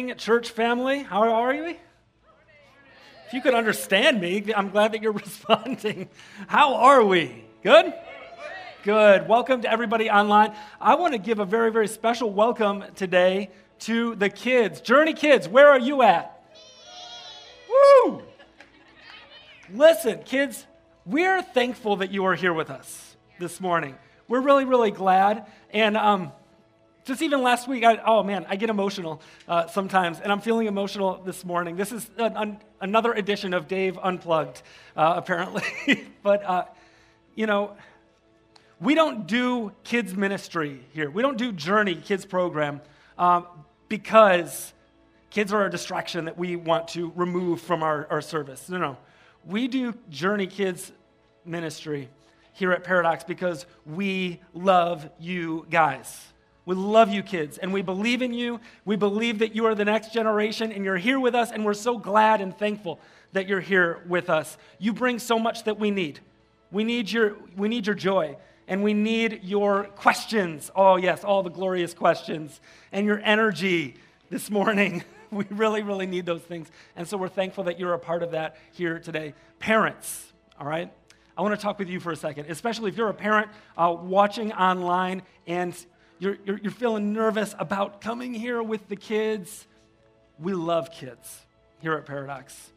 [0.08, 1.04] Morning, church family.
[1.04, 1.76] How are you?
[3.26, 6.08] If you could understand me, I'm glad that you're responding.
[6.48, 7.44] How are we?
[7.62, 7.94] Good?
[8.84, 9.28] Good.
[9.28, 10.56] Welcome to everybody online.
[10.80, 14.80] I want to give a very, very special welcome today to the kids.
[14.80, 16.42] Journey kids, where are you at?
[17.70, 18.24] Woo!
[19.74, 20.66] Listen, kids,
[21.06, 23.98] we're thankful that you are here with us this morning.
[24.30, 25.48] We're really, really glad.
[25.72, 26.32] And um,
[27.08, 30.68] just even last week, I, oh man, I get emotional uh, sometimes, and I'm feeling
[30.68, 31.78] emotional this morning.
[31.78, 34.62] This is an, an, another edition of Dave Unplugged,
[34.98, 35.64] uh, apparently.
[36.22, 36.66] but, uh,
[37.34, 37.78] you know,
[38.82, 41.10] we don't do kids' ministry here.
[41.10, 42.82] We don't do Journey Kids program
[43.18, 43.48] um,
[43.88, 44.74] because
[45.30, 48.68] kids are a distraction that we want to remove from our, our service.
[48.68, 48.98] No, no.
[49.46, 50.92] We do Journey Kids
[51.46, 52.10] ministry
[52.52, 56.34] here at Paradox because we love you guys.
[56.68, 58.60] We love you, kids, and we believe in you.
[58.84, 61.74] We believe that you are the next generation, and you're here with us, and we're
[61.74, 63.00] so glad and thankful
[63.32, 64.58] that you're here with us.
[64.78, 66.20] You bring so much that we need.
[66.70, 68.36] We need your, we need your joy,
[68.68, 70.70] and we need your questions.
[70.76, 72.60] Oh, yes, all the glorious questions,
[72.92, 73.96] and your energy
[74.30, 75.06] this morning.
[75.30, 76.72] We really, really need those things.
[76.96, 79.34] And so we're thankful that you're a part of that here today.
[79.60, 80.90] Parents, all right?
[81.38, 83.94] I want to talk with you for a second, especially if you're a parent uh,
[84.00, 85.76] watching online and
[86.20, 89.68] you're, you're, you're feeling nervous about coming here with the kids,
[90.40, 91.42] we love kids
[91.82, 92.72] here at Paradox.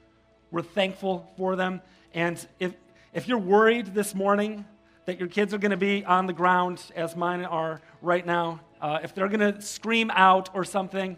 [0.50, 1.80] We're thankful for them.
[2.12, 2.74] And if,
[3.14, 4.64] if you're worried this morning
[5.06, 8.60] that your kids are going to be on the ground, as mine are right now,
[8.80, 11.16] uh, if they're going to scream out or something,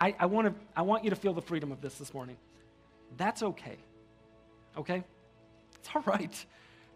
[0.00, 2.36] I, I, wanna, I want you to feel the freedom of this this morning.
[3.16, 3.76] That's okay.
[4.76, 5.02] Okay?
[5.80, 6.46] It's all right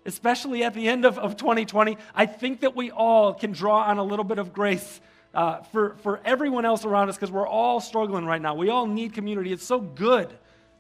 [0.06, 3.98] especially at the end of, of 2020, I think that we all can draw on
[3.98, 5.00] a little bit of grace
[5.34, 8.54] uh, for, for everyone else around us because we're all struggling right now.
[8.54, 9.52] We all need community.
[9.52, 10.32] It's so good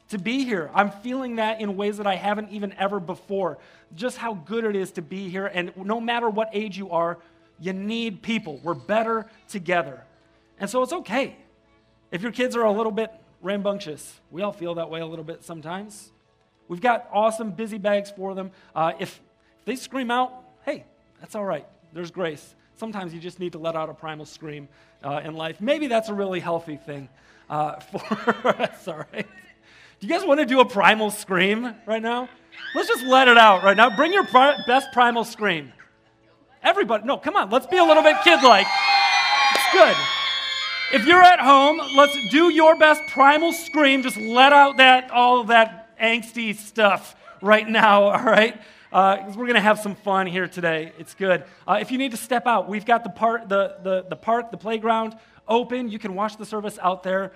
[0.08, 0.70] to be here.
[0.74, 3.58] I'm feeling that in ways that I haven't even ever before.
[3.94, 5.46] Just how good it is to be here.
[5.46, 7.18] And no matter what age you are,
[7.58, 8.60] you need people.
[8.62, 10.04] We're better together.
[10.58, 11.36] And so it's okay.
[12.10, 15.24] If your kids are a little bit rambunctious, we all feel that way a little
[15.24, 16.12] bit sometimes.
[16.72, 18.50] We've got awesome busy bags for them.
[18.74, 19.20] Uh, if,
[19.58, 20.32] if they scream out,
[20.64, 20.86] hey,
[21.20, 21.66] that's all right.
[21.92, 22.54] There's grace.
[22.76, 24.68] Sometimes you just need to let out a primal scream
[25.04, 25.60] uh, in life.
[25.60, 27.10] Maybe that's a really healthy thing
[27.50, 29.26] uh, for us, all right?
[30.00, 32.30] Do you guys want to do a primal scream right now?
[32.74, 33.94] Let's just let it out right now.
[33.94, 35.74] Bring your pri- best primal scream.
[36.62, 38.66] Everybody, no, come on, let's be a little bit kid like.
[39.54, 39.96] It's good.
[40.94, 44.02] If you're at home, let's do your best primal scream.
[44.02, 48.60] Just let out that all that angsty stuff right now, all right?
[48.92, 50.92] Uh, we're going to have some fun here today.
[50.98, 51.44] It's good.
[51.66, 54.50] Uh, if you need to step out, we've got the, part, the, the, the park,
[54.50, 55.16] the playground
[55.48, 55.88] open.
[55.88, 57.32] You can watch the service out there.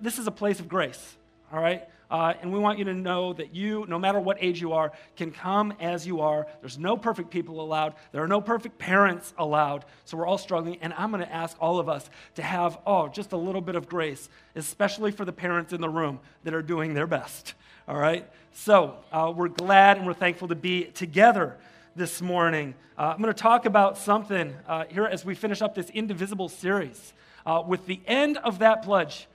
[0.00, 1.16] This is a place of grace,
[1.52, 1.88] all right?
[2.12, 4.92] Uh, and we want you to know that you, no matter what age you are,
[5.16, 6.46] can come as you are.
[6.60, 7.94] There's no perfect people allowed.
[8.12, 9.86] There are no perfect parents allowed.
[10.04, 10.76] So we're all struggling.
[10.82, 13.76] And I'm going to ask all of us to have, oh, just a little bit
[13.76, 17.54] of grace, especially for the parents in the room that are doing their best.
[17.88, 18.28] All right?
[18.52, 21.56] So uh, we're glad and we're thankful to be together
[21.96, 22.74] this morning.
[22.98, 26.50] Uh, I'm going to talk about something uh, here as we finish up this Indivisible
[26.50, 27.14] series
[27.46, 29.28] uh, with the end of that pledge.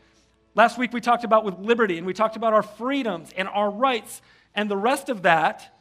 [0.58, 3.70] Last week we talked about with liberty and we talked about our freedoms and our
[3.70, 4.24] rights.
[4.56, 5.80] And the rest of that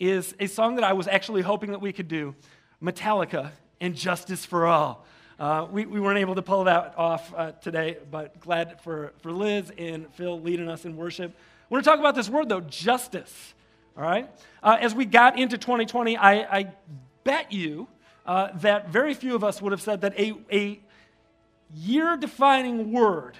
[0.00, 2.34] is a song that I was actually hoping that we could do
[2.82, 3.50] Metallica
[3.82, 5.04] and Justice for All.
[5.38, 9.30] Uh, we, we weren't able to pull that off uh, today, but glad for, for
[9.30, 11.36] Liz and Phil leading us in worship.
[11.68, 13.52] We're going to talk about this word, though justice.
[13.94, 14.30] All right?
[14.62, 16.72] Uh, as we got into 2020, I, I
[17.24, 17.88] bet you
[18.24, 20.80] uh, that very few of us would have said that a, a
[21.74, 23.36] year defining word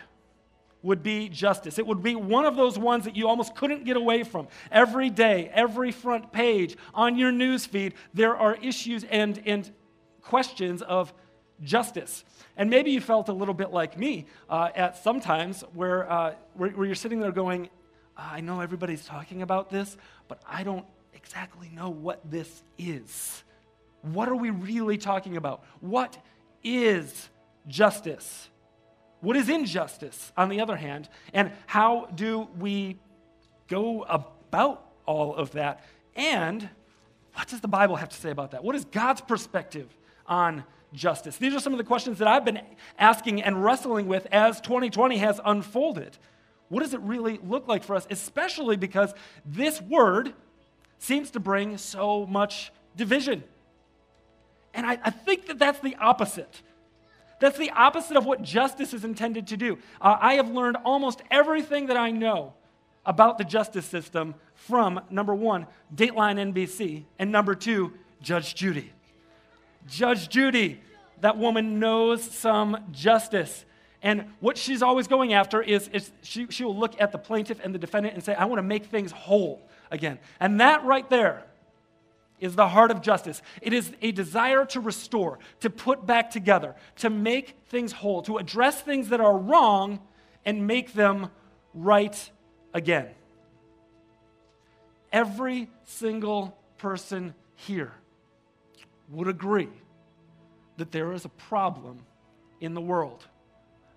[0.83, 1.79] would be justice.
[1.79, 4.49] It would be one of those ones that you almost couldn't get away from.
[4.71, 9.71] Every day, every front page on your news feed, there are issues and, and
[10.23, 11.13] questions of
[11.63, 12.25] justice.
[12.57, 16.71] And maybe you felt a little bit like me uh, at sometimes where, uh, where,
[16.71, 17.69] where, you're sitting there going,
[18.17, 19.97] I know everybody's talking about this,
[20.29, 23.43] but I don't exactly know what this is.
[24.03, 25.65] What are we really talking about?
[25.81, 26.17] What
[26.63, 27.29] is
[27.67, 28.49] justice?
[29.21, 31.09] What is injustice, on the other hand?
[31.33, 32.99] And how do we
[33.69, 35.85] go about all of that?
[36.15, 36.69] And
[37.35, 38.63] what does the Bible have to say about that?
[38.65, 39.89] What is God's perspective
[40.27, 41.37] on justice?
[41.37, 42.61] These are some of the questions that I've been
[42.99, 46.17] asking and wrestling with as 2020 has unfolded.
[46.69, 49.15] What does it really look like for us, especially because
[49.45, 50.35] this word
[50.99, 53.43] seems to bring so much division?
[54.75, 56.63] And I, I think that that's the opposite.
[57.41, 59.79] That's the opposite of what justice is intended to do.
[60.01, 62.55] Uh, I have learned almost everything that I know
[63.07, 68.93] about the justice system from number one, Dateline NBC, and number two, Judge Judy.
[69.87, 70.81] Judge Judy,
[71.21, 73.65] that woman knows some justice.
[74.03, 77.61] And what she's always going after is, is she, she will look at the plaintiff
[77.63, 80.19] and the defendant and say, I want to make things whole again.
[80.39, 81.45] And that right there
[82.41, 83.43] is the heart of justice.
[83.61, 88.39] It is a desire to restore, to put back together, to make things whole, to
[88.39, 90.01] address things that are wrong
[90.45, 91.31] and make them
[91.75, 92.31] right
[92.73, 93.09] again.
[95.13, 97.93] Every single person here
[99.11, 99.71] would agree
[100.77, 102.01] that there is a problem
[102.61, 103.27] in the world.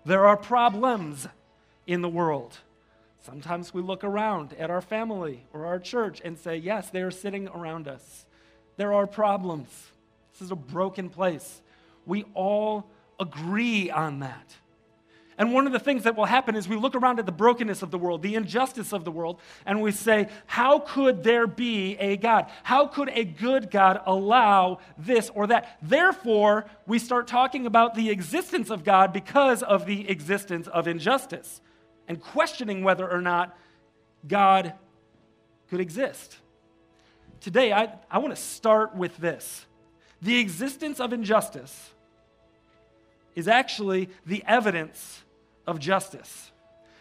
[0.04, 1.28] There are problems
[1.86, 2.58] in the world.
[3.24, 7.10] Sometimes we look around at our family or our church and say, yes, they are
[7.10, 8.26] sitting around us.
[8.76, 9.68] There are problems.
[10.32, 11.60] This is a broken place.
[12.06, 12.86] We all
[13.20, 14.56] agree on that.
[15.38, 17.82] And one of the things that will happen is we look around at the brokenness
[17.82, 21.96] of the world, the injustice of the world, and we say, How could there be
[21.96, 22.50] a God?
[22.62, 25.78] How could a good God allow this or that?
[25.82, 31.60] Therefore, we start talking about the existence of God because of the existence of injustice
[32.06, 33.56] and questioning whether or not
[34.28, 34.74] God
[35.70, 36.36] could exist
[37.42, 39.66] today, I, I want to start with this.
[40.22, 41.90] The existence of injustice
[43.34, 45.22] is actually the evidence
[45.66, 46.50] of justice.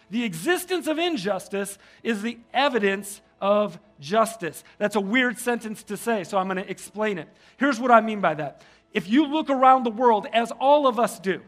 [0.10, 4.64] The existence of injustice is the evidence of justice.
[4.78, 7.30] That's a weird sentence to say, so I'm going to explain it.
[7.58, 8.64] Here's what I mean by that.
[8.94, 11.42] If you look around the world, as all of us do,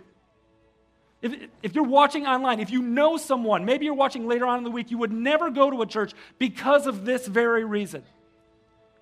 [1.21, 4.63] if, if you're watching online, if you know someone, maybe you're watching later on in
[4.63, 8.03] the week, you would never go to a church because of this very reason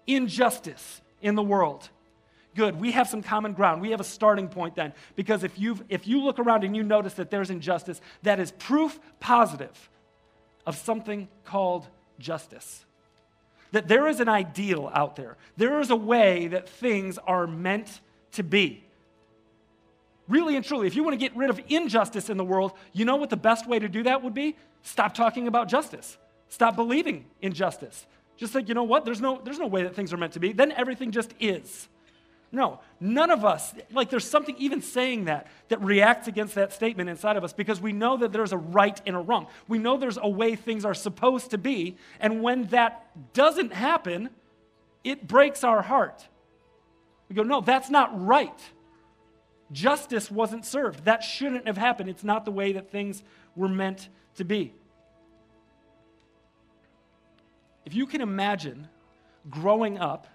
[0.07, 1.89] injustice in the world.
[2.55, 2.79] Good.
[2.79, 3.81] We have some common ground.
[3.81, 4.93] We have a starting point then.
[5.15, 8.51] Because if, you if you look around and you notice that there's injustice, that is
[8.51, 9.89] proof positive
[10.65, 11.87] of something called
[12.19, 12.85] justice.
[13.71, 18.01] That there is an ideal out there, there is a way that things are meant
[18.33, 18.83] to be.
[20.27, 23.05] Really and truly, if you want to get rid of injustice in the world, you
[23.05, 24.55] know what the best way to do that would be?
[24.83, 26.17] Stop talking about justice.
[26.47, 28.05] Stop believing in justice.
[28.41, 29.05] Just like, you know what?
[29.05, 30.51] There's no, there's no way that things are meant to be.
[30.51, 31.87] Then everything just is.
[32.51, 37.07] No, none of us, like there's something even saying that, that reacts against that statement
[37.07, 39.45] inside of us because we know that there's a right and a wrong.
[39.67, 41.97] We know there's a way things are supposed to be.
[42.19, 44.31] And when that doesn't happen,
[45.03, 46.27] it breaks our heart.
[47.29, 48.59] We go, no, that's not right.
[49.71, 51.05] Justice wasn't served.
[51.05, 52.09] That shouldn't have happened.
[52.09, 53.21] It's not the way that things
[53.55, 54.73] were meant to be.
[57.91, 58.87] If you can imagine
[59.49, 60.25] growing up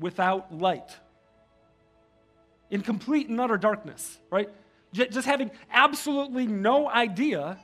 [0.00, 0.96] without light,
[2.72, 4.50] in complete and utter darkness, right?
[4.92, 7.60] Just having absolutely no idea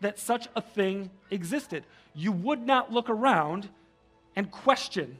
[0.00, 1.84] that such a thing existed.
[2.14, 3.68] You would not look around
[4.34, 5.18] and question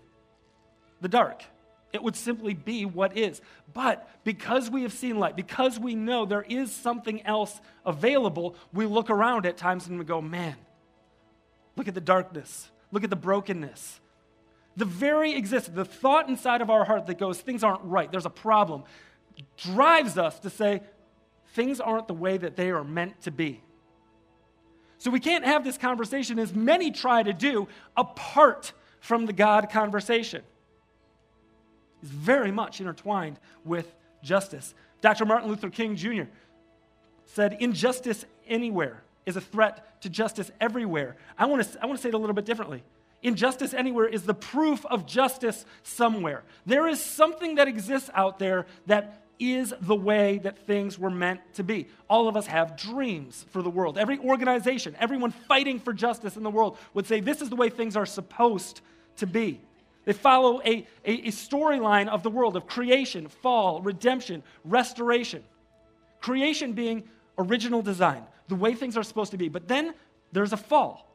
[1.03, 1.45] the dark.
[1.93, 3.43] It would simply be what is.
[3.75, 8.87] But because we have seen light, because we know there is something else available, we
[8.87, 10.57] look around at times and we go, man,
[11.77, 12.71] look at the darkness.
[12.97, 14.01] Look at the brokenness.
[14.75, 18.25] The very existence, the thought inside of our heart that goes, things aren't right, there's
[18.25, 18.85] a problem,
[19.59, 20.81] drives us to say,
[21.49, 23.61] things aren't the way that they are meant to be.
[24.97, 29.69] So we can't have this conversation, as many try to do, apart from the God
[29.69, 30.41] conversation.
[32.01, 34.75] It's very much intertwined with justice.
[35.03, 35.27] Dr.
[35.27, 36.31] Martin Luther King Jr.
[37.27, 41.17] said, Injustice anywhere is a threat to justice everywhere.
[41.37, 42.83] I want to, I want to say it a little bit differently.
[43.23, 46.45] injustice anywhere is the proof of justice somewhere.
[46.65, 51.41] There is something that exists out there that is the way that things were meant
[51.55, 51.89] to be.
[52.09, 53.99] All of us have dreams for the world.
[53.99, 57.69] Every organization, everyone fighting for justice in the world would say this is the way
[57.69, 58.81] things are supposed
[59.17, 59.61] to be.
[60.07, 65.43] They follow a, a, a storyline of the world of creation, fall, redemption, restoration.
[66.21, 67.03] Creation being
[67.37, 69.49] original design, the way things are supposed to be.
[69.49, 69.95] But then
[70.33, 71.07] there's a fall.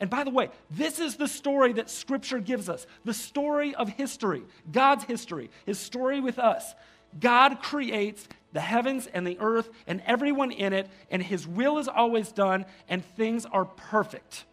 [0.00, 3.88] And by the way, this is the story that Scripture gives us the story of
[3.88, 6.74] history, God's history, His story with us.
[7.20, 11.88] God creates the heavens and the earth and everyone in it, and His will is
[11.88, 14.44] always done, and things are perfect.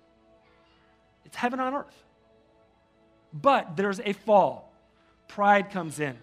[1.26, 2.04] It's heaven on earth.
[3.34, 4.74] But there's a fall.
[5.28, 6.18] Pride comes in.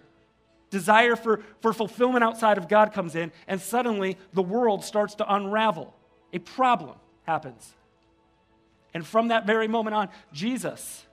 [0.69, 5.33] Desire for, for fulfillment outside of God comes in, and suddenly the world starts to
[5.33, 5.93] unravel.
[6.33, 7.73] A problem happens.
[8.93, 11.05] And from that very moment on, Jesus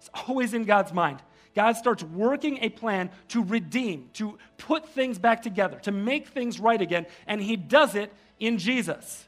[0.00, 1.22] is always in God's mind.
[1.54, 6.58] God starts working a plan to redeem, to put things back together, to make things
[6.58, 9.26] right again, and he does it in Jesus.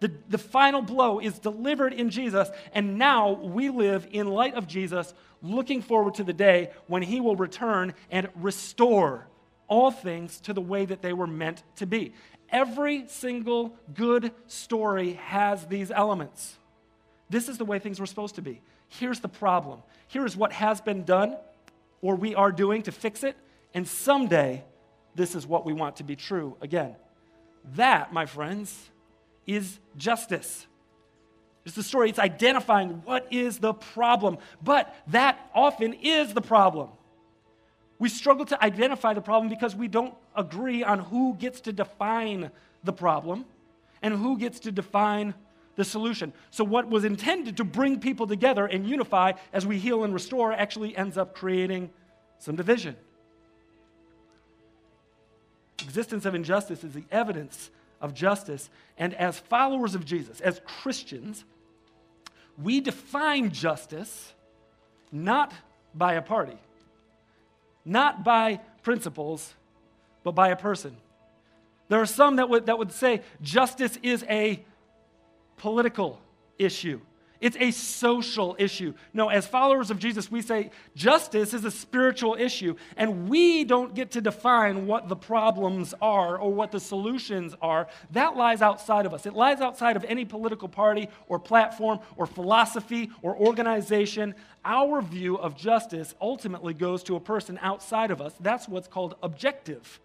[0.00, 4.66] The, the final blow is delivered in Jesus, and now we live in light of
[4.66, 9.26] Jesus, looking forward to the day when he will return and restore
[9.68, 12.12] all things to the way that they were meant to be.
[12.50, 16.56] Every single good story has these elements.
[17.28, 18.60] This is the way things were supposed to be.
[18.88, 19.82] Here's the problem.
[20.08, 21.36] Here is what has been done,
[22.02, 23.36] or we are doing to fix it,
[23.74, 24.62] and someday
[25.14, 26.94] this is what we want to be true again.
[27.74, 28.90] That, my friends,
[29.46, 30.66] is justice.
[31.64, 36.90] It's the story, it's identifying what is the problem, but that often is the problem.
[37.98, 42.50] We struggle to identify the problem because we don't agree on who gets to define
[42.84, 43.46] the problem
[44.02, 45.34] and who gets to define
[45.76, 46.32] the solution.
[46.50, 50.52] So, what was intended to bring people together and unify as we heal and restore
[50.52, 51.90] actually ends up creating
[52.38, 52.96] some division.
[55.82, 58.70] Existence of injustice is the evidence of justice.
[58.96, 61.44] And as followers of Jesus, as Christians,
[62.60, 64.32] we define justice
[65.12, 65.52] not
[65.94, 66.58] by a party,
[67.84, 69.54] not by principles,
[70.22, 70.96] but by a person.
[71.88, 74.64] There are some that would, that would say justice is a
[75.56, 76.20] political
[76.58, 77.00] issue.
[77.40, 78.94] It's a social issue.
[79.12, 83.94] No, as followers of Jesus, we say justice is a spiritual issue, and we don't
[83.94, 87.88] get to define what the problems are or what the solutions are.
[88.12, 89.26] That lies outside of us.
[89.26, 94.34] It lies outside of any political party or platform or philosophy or organization.
[94.64, 98.34] Our view of justice ultimately goes to a person outside of us.
[98.40, 100.00] That's what's called objective.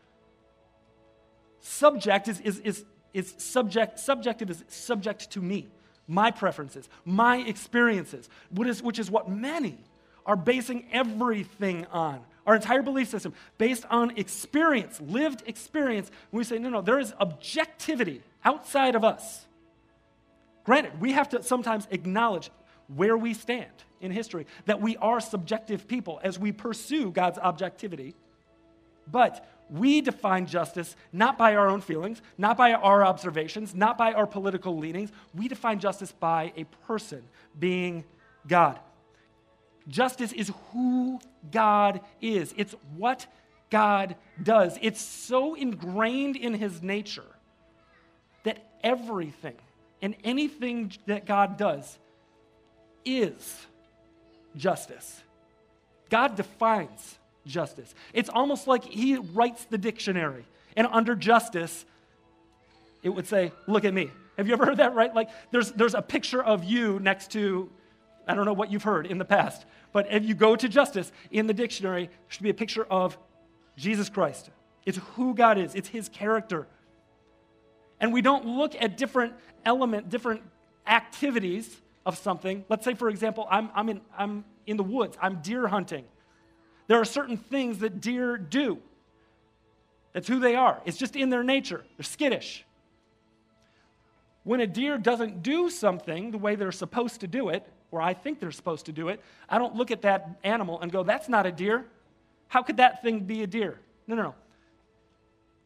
[1.60, 5.68] Subject is, is, is is subject, subjective is subject to me,
[6.12, 9.78] my preferences, my experiences, is, which is what many
[10.26, 12.20] are basing everything on.
[12.46, 16.12] Our entire belief system based on experience, lived experience.
[16.32, 19.46] we say, no, no, there is objectivity outside of us.
[20.66, 22.52] Granted, we have to sometimes acknowledge
[22.94, 28.16] where we stand in history, that we are subjective people as we pursue God's objectivity.
[29.10, 34.12] But we define justice not by our own feelings, not by our observations, not by
[34.12, 35.12] our political leanings.
[35.34, 37.24] We define justice by a person
[37.58, 38.04] being
[38.48, 38.80] God.
[39.88, 41.20] Justice is who
[41.52, 43.26] God is, it's what
[43.70, 44.78] God does.
[44.82, 47.24] It's so ingrained in his nature
[48.44, 49.56] that everything
[50.02, 51.98] and anything that God does
[53.06, 53.66] is
[54.56, 55.24] justice.
[56.10, 57.94] God defines justice.
[58.14, 60.46] It's almost like he writes the dictionary,
[60.76, 61.86] and under justice,
[63.04, 64.12] it would say, Look at me.
[64.38, 65.14] Have you ever heard that, right?
[65.14, 67.70] Like there's, there's a picture of you next to,
[68.28, 71.12] I don't know what you've heard in the past, but if you go to justice
[71.32, 73.18] in the dictionary, there should be a picture of
[73.76, 74.50] Jesus Christ.
[74.86, 76.68] It's who God is, it's his character.
[78.00, 79.34] And we don't look at different
[79.64, 80.42] element, different
[80.88, 82.66] activities of something.
[82.68, 86.06] Let's say, for example, I'm, I'm, in, I'm in the woods, I'm deer hunting.
[86.88, 88.80] There are certain things that deer do.
[90.14, 90.82] That's who they are.
[90.86, 91.84] It's just in their nature.
[91.98, 92.66] They're skittish.
[94.44, 98.14] When a deer doesn't do something the way they're supposed to do it, or I
[98.14, 101.30] think they're supposed to do it, I don't look at that animal and go, that's
[101.30, 101.86] not a deer.
[102.48, 103.80] How could that thing be a deer?
[104.08, 104.36] No, no, no.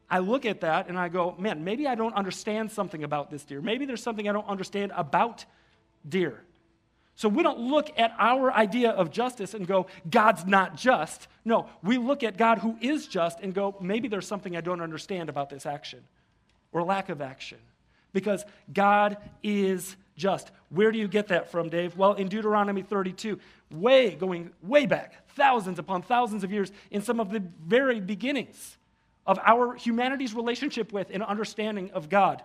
[0.10, 3.44] I look at that and I go, man, maybe I don't understand something about this
[3.44, 3.62] deer.
[3.62, 5.46] Maybe there's something I don't understand about
[6.08, 6.42] deer.
[7.16, 11.28] So we don't look at our idea of justice and go, God's not just.
[11.46, 14.82] No, we look at God who is just and go, maybe there's something I don't
[14.82, 16.02] understand about this action
[16.74, 17.58] or lack of action.
[18.12, 20.52] Because God is just.
[20.70, 21.98] Where do you get that from, Dave?
[21.98, 23.40] Well, in Deuteronomy 32,
[23.72, 28.78] way, going way back, thousands upon thousands of years, in some of the very beginnings
[29.26, 32.42] of our humanity's relationship with and understanding of God.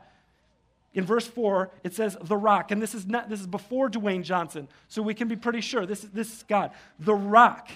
[0.92, 2.70] In verse 4, it says, the rock.
[2.70, 5.87] And this is, not, this is before Dwayne Johnson, so we can be pretty sure
[5.87, 6.73] this, this is God.
[6.99, 7.70] The rock,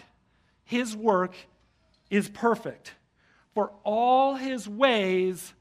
[0.64, 1.34] his work
[2.10, 2.92] is perfect,
[3.54, 5.54] for all his ways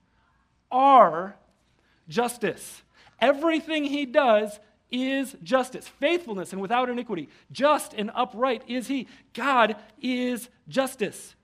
[0.71, 1.35] are
[2.09, 2.81] justice.
[3.19, 4.59] Everything he does
[4.91, 7.29] is justice, faithfulness, and without iniquity.
[7.51, 9.07] Just and upright is he.
[9.33, 11.35] God is justice.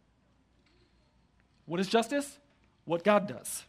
[1.66, 2.40] What is justice?
[2.86, 3.64] What God does.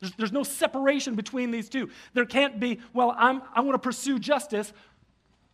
[0.00, 1.90] There's, there's no separation between these two.
[2.14, 4.72] There can't be, well, I'm, I want to pursue justice,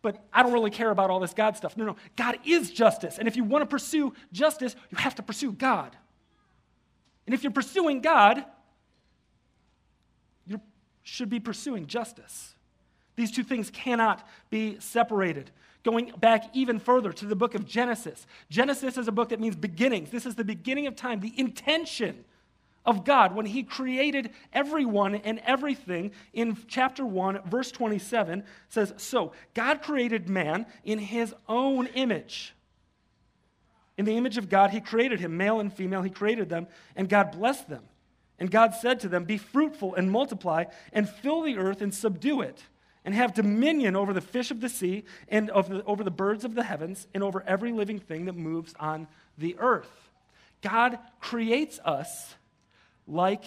[0.01, 1.75] but I don't really care about all this God stuff.
[1.75, 1.95] No, no.
[2.15, 3.17] God is justice.
[3.17, 5.95] And if you want to pursue justice, you have to pursue God.
[7.25, 8.45] And if you're pursuing God,
[10.45, 10.61] you
[11.01, 12.53] should be pursuing justice.
[13.15, 15.49] These two things cannot be separated.
[15.83, 18.27] Going back even further to the book of Genesis.
[18.49, 20.11] Genesis is a book that means beginnings.
[20.11, 22.25] This is the beginning of time, the intention
[22.85, 26.11] of God when He created everyone and everything.
[26.33, 32.53] In chapter 1, verse 27 says, So God created man in His own image.
[33.97, 37.09] In the image of God, He created him, male and female, He created them, and
[37.09, 37.83] God blessed them.
[38.37, 42.41] And God said to them, Be fruitful and multiply, and fill the earth and subdue
[42.41, 42.61] it,
[43.05, 46.53] and have dominion over the fish of the sea, and the, over the birds of
[46.53, 49.89] the heavens, and over every living thing that moves on the earth.
[50.61, 52.35] God creates us
[53.07, 53.43] like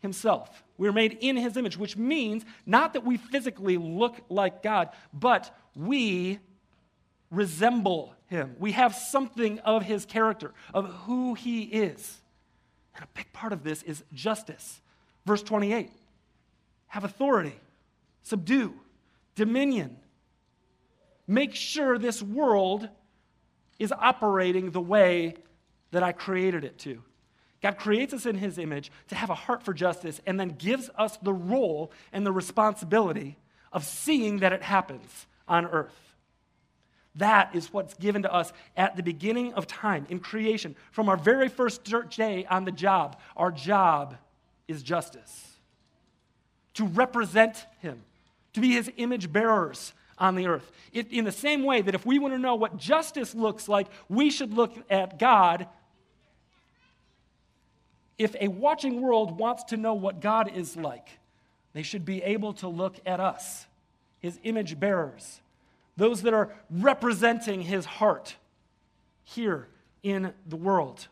[0.00, 0.64] himself.
[0.78, 5.54] We're made in his image, which means not that we physically look like God, but
[5.76, 6.38] we
[7.30, 8.56] resemble him.
[8.58, 12.20] We have something of his character, of who he is.
[12.94, 14.80] And a big part of this is justice.
[15.26, 15.90] Verse 28
[16.88, 17.54] have authority,
[18.24, 18.74] subdue,
[19.36, 19.96] dominion.
[21.28, 22.88] Make sure this world
[23.78, 25.34] is operating the way
[25.92, 27.00] that I created it to.
[27.62, 30.88] God creates us in his image to have a heart for justice and then gives
[30.96, 33.36] us the role and the responsibility
[33.72, 36.14] of seeing that it happens on earth.
[37.16, 40.76] That is what's given to us at the beginning of time in creation.
[40.92, 44.16] From our very first day on the job, our job
[44.68, 45.58] is justice.
[46.74, 48.02] To represent him,
[48.54, 50.70] to be his image bearers on the earth.
[50.92, 53.88] It, in the same way that if we want to know what justice looks like,
[54.08, 55.66] we should look at God
[58.20, 61.08] if a watching world wants to know what God is like,
[61.72, 63.66] they should be able to look at us,
[64.18, 65.40] his image bearers,
[65.96, 68.36] those that are representing his heart
[69.24, 69.68] here
[70.02, 71.08] in the world.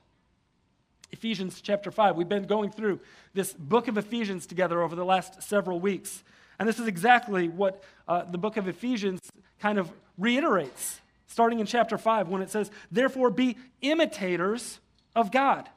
[1.11, 2.15] Ephesians chapter 5.
[2.15, 3.01] We've been going through
[3.33, 6.23] this book of Ephesians together over the last several weeks.
[6.59, 9.21] And this is exactly what uh, the book of Ephesians
[9.61, 14.79] kind of reiterates, starting in chapter 5, when it says, Therefore, be imitators
[15.17, 15.71] of God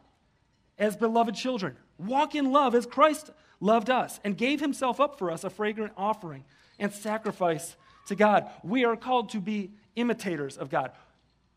[0.82, 1.78] as beloved children.
[2.00, 3.30] Walk in love as Christ
[3.62, 6.44] loved us and gave himself up for us, a fragrant offering
[6.80, 8.50] and sacrifice to God.
[8.63, 10.91] We are called to be imitators of God.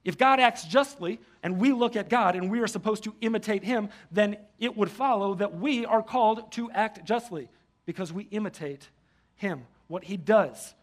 [0.04, 3.64] If God acts justly and we look at God and we are supposed to imitate
[3.64, 7.48] him, then it would follow that we are called to act justly
[7.86, 8.90] because we imitate
[9.36, 10.74] him, what he does,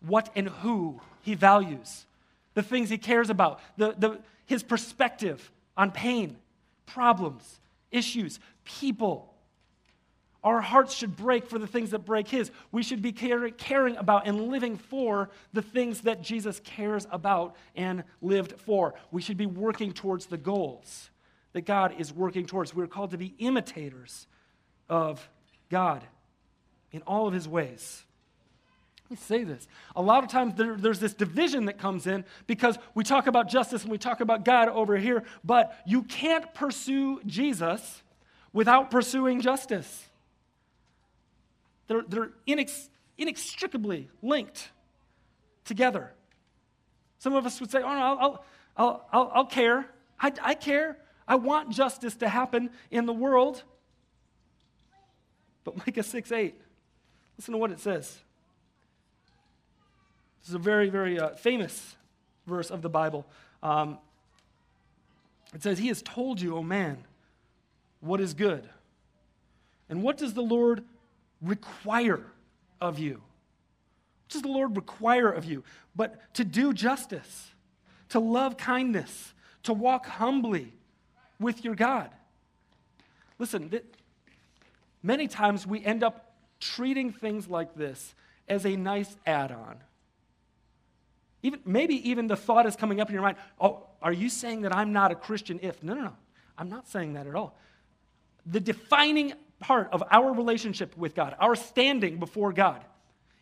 [0.00, 2.06] what and who he values,
[2.54, 6.36] the things he cares about, the, the, his perspective on pain
[6.88, 9.34] problems, issues, people.
[10.44, 12.50] Our hearts should break for the things that break His.
[12.70, 18.04] We should be caring about and living for the things that Jesus cares about and
[18.22, 18.94] lived for.
[19.10, 21.10] We should be working towards the goals
[21.54, 22.74] that God is working towards.
[22.74, 24.26] We're called to be imitators
[24.88, 25.28] of
[25.70, 26.04] God
[26.92, 28.04] in all of His ways.
[29.08, 29.66] Let me say this.
[29.96, 33.48] A lot of times there, there's this division that comes in because we talk about
[33.48, 38.02] justice and we talk about God over here, but you can't pursue Jesus
[38.52, 40.04] without pursuing justice.
[41.86, 44.72] They're, they're inex, inextricably linked
[45.64, 46.12] together.
[47.18, 48.44] Some of us would say, oh, no, I'll,
[48.76, 49.86] I'll, I'll, I'll care.
[50.20, 50.98] I, I care.
[51.26, 53.62] I want justice to happen in the world.
[55.64, 56.54] But Micah 6 8,
[57.38, 58.18] listen to what it says.
[60.48, 61.94] This is a very, very uh, famous
[62.46, 63.26] verse of the Bible.
[63.62, 63.98] Um,
[65.52, 67.04] it says, He has told you, O man,
[68.00, 68.66] what is good.
[69.90, 70.84] And what does the Lord
[71.42, 72.24] require
[72.80, 73.20] of you?
[74.22, 75.64] What does the Lord require of you?
[75.94, 77.50] But to do justice,
[78.08, 79.34] to love kindness,
[79.64, 80.72] to walk humbly
[81.38, 82.08] with your God.
[83.38, 83.84] Listen, th-
[85.02, 88.14] many times we end up treating things like this
[88.48, 89.76] as a nice add on.
[91.42, 94.62] Even, maybe even the thought is coming up in your mind oh, are you saying
[94.62, 95.82] that I'm not a Christian if?
[95.82, 96.16] No, no, no.
[96.56, 97.56] I'm not saying that at all.
[98.46, 102.84] The defining part of our relationship with God, our standing before God,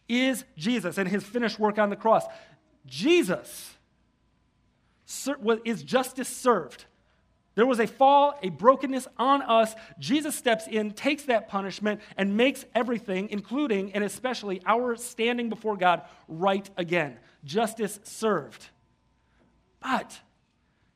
[0.09, 2.25] is Jesus and his finished work on the cross.
[2.87, 3.75] Jesus
[5.65, 6.85] is justice served.
[7.57, 9.75] There was a fall, a brokenness on us.
[9.99, 15.77] Jesus steps in, takes that punishment, and makes everything, including and especially our standing before
[15.77, 17.17] God, right again.
[17.45, 18.69] Justice served.
[19.81, 20.21] But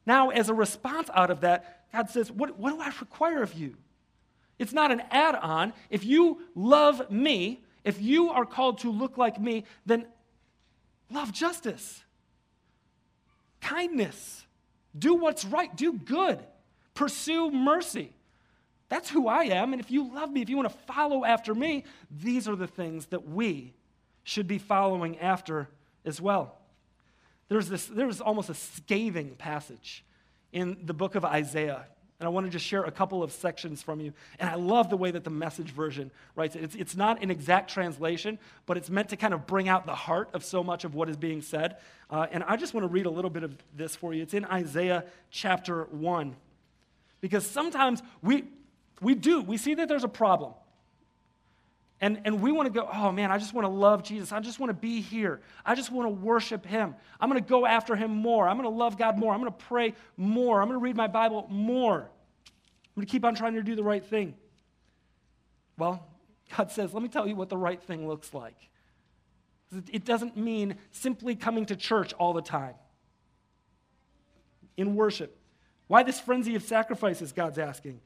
[0.04, 3.54] now, as a response out of that, God says, What, what do I require of
[3.54, 3.76] you?
[4.58, 5.72] It's not an add on.
[5.88, 10.04] If you love me, if you are called to look like me, then
[11.10, 12.04] love justice,
[13.62, 14.44] kindness,
[14.98, 16.38] do what's right, do good,
[16.94, 18.12] pursue mercy.
[18.88, 19.72] That's who I am.
[19.72, 22.66] And if you love me, if you want to follow after me, these are the
[22.66, 23.72] things that we
[24.24, 25.68] should be following after
[26.04, 26.56] as well.
[27.48, 30.04] There's, this, there's almost a scathing passage
[30.52, 31.86] in the book of Isaiah.
[32.20, 34.12] And I want to just share a couple of sections from you.
[34.38, 36.62] And I love the way that the message version writes it.
[36.62, 39.94] It's, it's not an exact translation, but it's meant to kind of bring out the
[39.94, 41.78] heart of so much of what is being said.
[42.10, 44.22] Uh, and I just want to read a little bit of this for you.
[44.22, 46.36] It's in Isaiah chapter 1.
[47.22, 48.44] Because sometimes we,
[49.00, 50.52] we do, we see that there's a problem.
[52.02, 54.32] And, and we want to go, oh man, I just want to love Jesus.
[54.32, 55.40] I just want to be here.
[55.66, 56.94] I just want to worship him.
[57.20, 58.48] I'm going to go after him more.
[58.48, 59.34] I'm going to love God more.
[59.34, 60.62] I'm going to pray more.
[60.62, 61.98] I'm going to read my Bible more.
[61.98, 64.34] I'm going to keep on trying to do the right thing.
[65.76, 66.06] Well,
[66.56, 68.56] God says, let me tell you what the right thing looks like.
[69.92, 72.74] It doesn't mean simply coming to church all the time
[74.76, 75.36] in worship.
[75.86, 78.00] Why this frenzy of sacrifices, God's asking?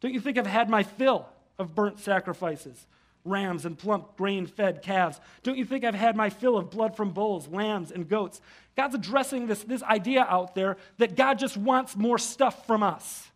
[0.00, 2.86] Don't you think I've had my fill of burnt sacrifices,
[3.24, 5.20] rams and plump grain fed calves?
[5.42, 8.40] Don't you think I've had my fill of blood from bulls, lambs, and goats?
[8.76, 13.30] God's addressing this, this idea out there that God just wants more stuff from us.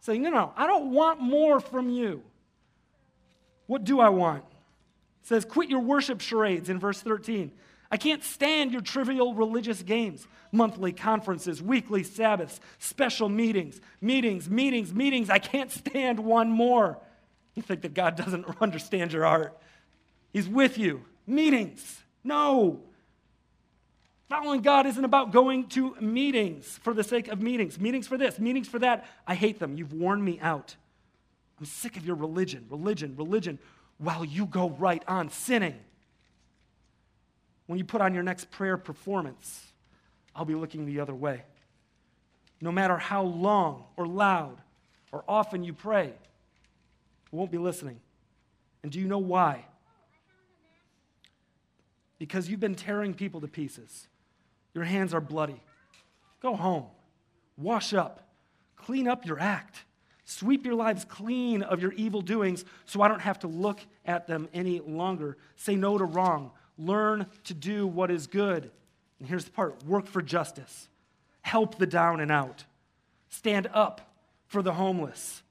[0.00, 2.22] Saying, no, no, I don't want more from you.
[3.66, 4.44] What do I want?
[5.22, 7.52] It says, quit your worship charades in verse 13.
[7.92, 14.92] I can't stand your trivial religious games, monthly conferences, weekly Sabbaths, special meetings, meetings, meetings,
[14.92, 15.30] meetings.
[15.30, 16.98] I can't stand one more.
[17.54, 19.56] You think that God doesn't understand your heart?
[20.32, 21.04] He's with you.
[21.26, 22.02] Meetings.
[22.24, 22.80] No.
[24.28, 27.78] Following God isn't about going to meetings for the sake of meetings.
[27.78, 29.06] Meetings for this, meetings for that.
[29.26, 29.76] I hate them.
[29.76, 30.74] You've worn me out.
[31.60, 33.58] I'm sick of your religion, religion, religion,
[33.98, 35.78] while you go right on sinning.
[37.66, 39.66] When you put on your next prayer performance,
[40.34, 41.42] I'll be looking the other way.
[42.60, 44.56] No matter how long or loud
[45.12, 46.14] or often you pray,
[47.32, 48.00] won't be listening.
[48.82, 49.64] And do you know why?
[52.18, 54.06] Because you've been tearing people to pieces.
[54.74, 55.60] Your hands are bloody.
[56.40, 56.86] Go home.
[57.56, 58.28] Wash up.
[58.76, 59.84] Clean up your act.
[60.24, 64.26] Sweep your lives clean of your evil doings so I don't have to look at
[64.26, 65.36] them any longer.
[65.56, 66.52] Say no to wrong.
[66.78, 68.70] Learn to do what is good.
[69.18, 70.88] And here's the part work for justice,
[71.42, 72.64] help the down and out,
[73.28, 74.14] stand up
[74.46, 75.42] for the homeless,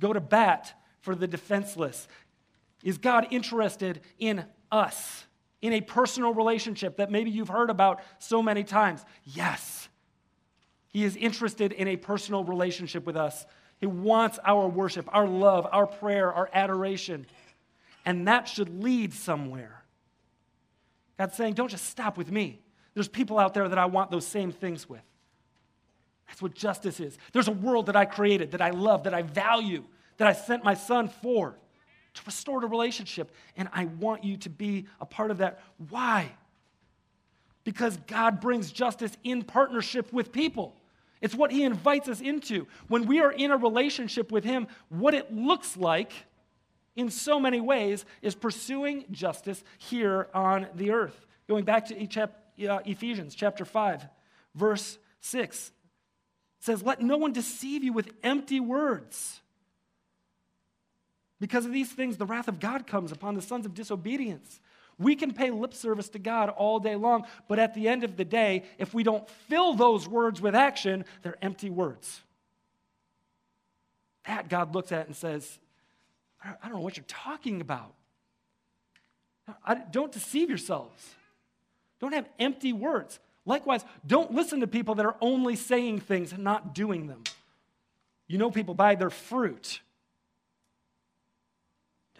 [0.00, 0.77] go to bat
[1.08, 2.06] for the defenseless.
[2.84, 5.24] Is God interested in us,
[5.62, 9.02] in a personal relationship that maybe you've heard about so many times?
[9.24, 9.88] Yes.
[10.88, 13.46] He is interested in a personal relationship with us.
[13.80, 17.24] He wants our worship, our love, our prayer, our adoration.
[18.04, 19.84] And that should lead somewhere.
[21.16, 22.60] God's saying, don't just stop with me.
[22.92, 25.00] There's people out there that I want those same things with.
[26.26, 27.16] That's what justice is.
[27.32, 29.84] There's a world that I created, that I love, that I value,
[30.18, 31.56] that I sent my son for
[32.14, 33.32] to restore the relationship.
[33.56, 35.60] And I want you to be a part of that.
[35.88, 36.30] Why?
[37.64, 40.76] Because God brings justice in partnership with people.
[41.20, 42.66] It's what he invites us into.
[42.86, 46.12] When we are in a relationship with him, what it looks like
[46.94, 51.26] in so many ways is pursuing justice here on the earth.
[51.48, 51.96] Going back to
[52.68, 54.06] uh, Ephesians chapter 5,
[54.54, 55.72] verse 6
[56.60, 59.40] says, Let no one deceive you with empty words.
[61.40, 64.60] Because of these things, the wrath of God comes upon the sons of disobedience.
[64.98, 68.16] We can pay lip service to God all day long, but at the end of
[68.16, 72.20] the day, if we don't fill those words with action, they're empty words.
[74.26, 75.58] That God looks at and says,
[76.42, 77.94] I don't know what you're talking about.
[79.64, 81.14] I, don't deceive yourselves.
[82.00, 83.18] Don't have empty words.
[83.46, 87.22] Likewise, don't listen to people that are only saying things and not doing them.
[88.26, 89.80] You know people by their fruit.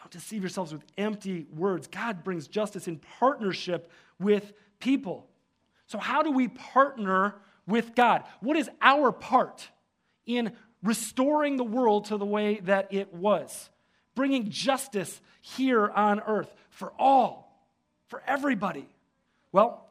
[0.09, 1.87] Don't deceive yourselves with empty words.
[1.87, 5.27] God brings justice in partnership with people.
[5.87, 7.35] So, how do we partner
[7.67, 8.25] with God?
[8.41, 9.69] What is our part
[10.25, 13.69] in restoring the world to the way that it was?
[14.15, 17.69] Bringing justice here on earth for all,
[18.07, 18.89] for everybody.
[19.53, 19.91] Well,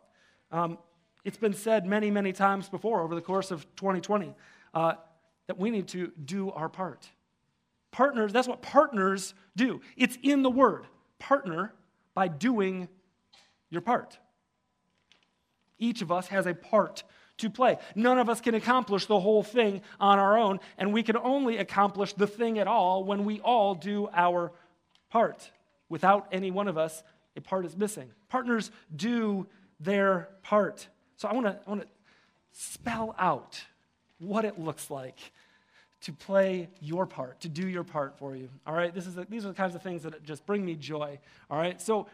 [0.51, 0.79] um,
[1.25, 4.33] it's been said many, many times before over the course of 2020
[4.73, 4.93] uh,
[5.45, 7.07] that we need to do our part.
[7.91, 9.81] Partners, that's what partners do.
[9.95, 10.85] It's in the word.
[11.19, 11.73] Partner
[12.13, 12.87] by doing
[13.69, 14.17] your part.
[15.79, 17.03] Each of us has a part
[17.37, 17.77] to play.
[17.95, 21.57] None of us can accomplish the whole thing on our own, and we can only
[21.57, 24.51] accomplish the thing at all when we all do our
[25.09, 25.51] part.
[25.89, 27.03] Without any one of us,
[27.35, 28.09] a part is missing.
[28.29, 29.47] Partners do
[29.79, 30.87] their part.
[31.17, 31.87] So I want to
[32.51, 33.63] spell out
[34.17, 35.19] what it looks like
[36.01, 38.49] to play your part, to do your part for you.
[38.65, 38.93] All right?
[38.93, 41.19] This is these are the kinds of things that just bring me joy.
[41.49, 41.81] All right?
[41.81, 42.07] So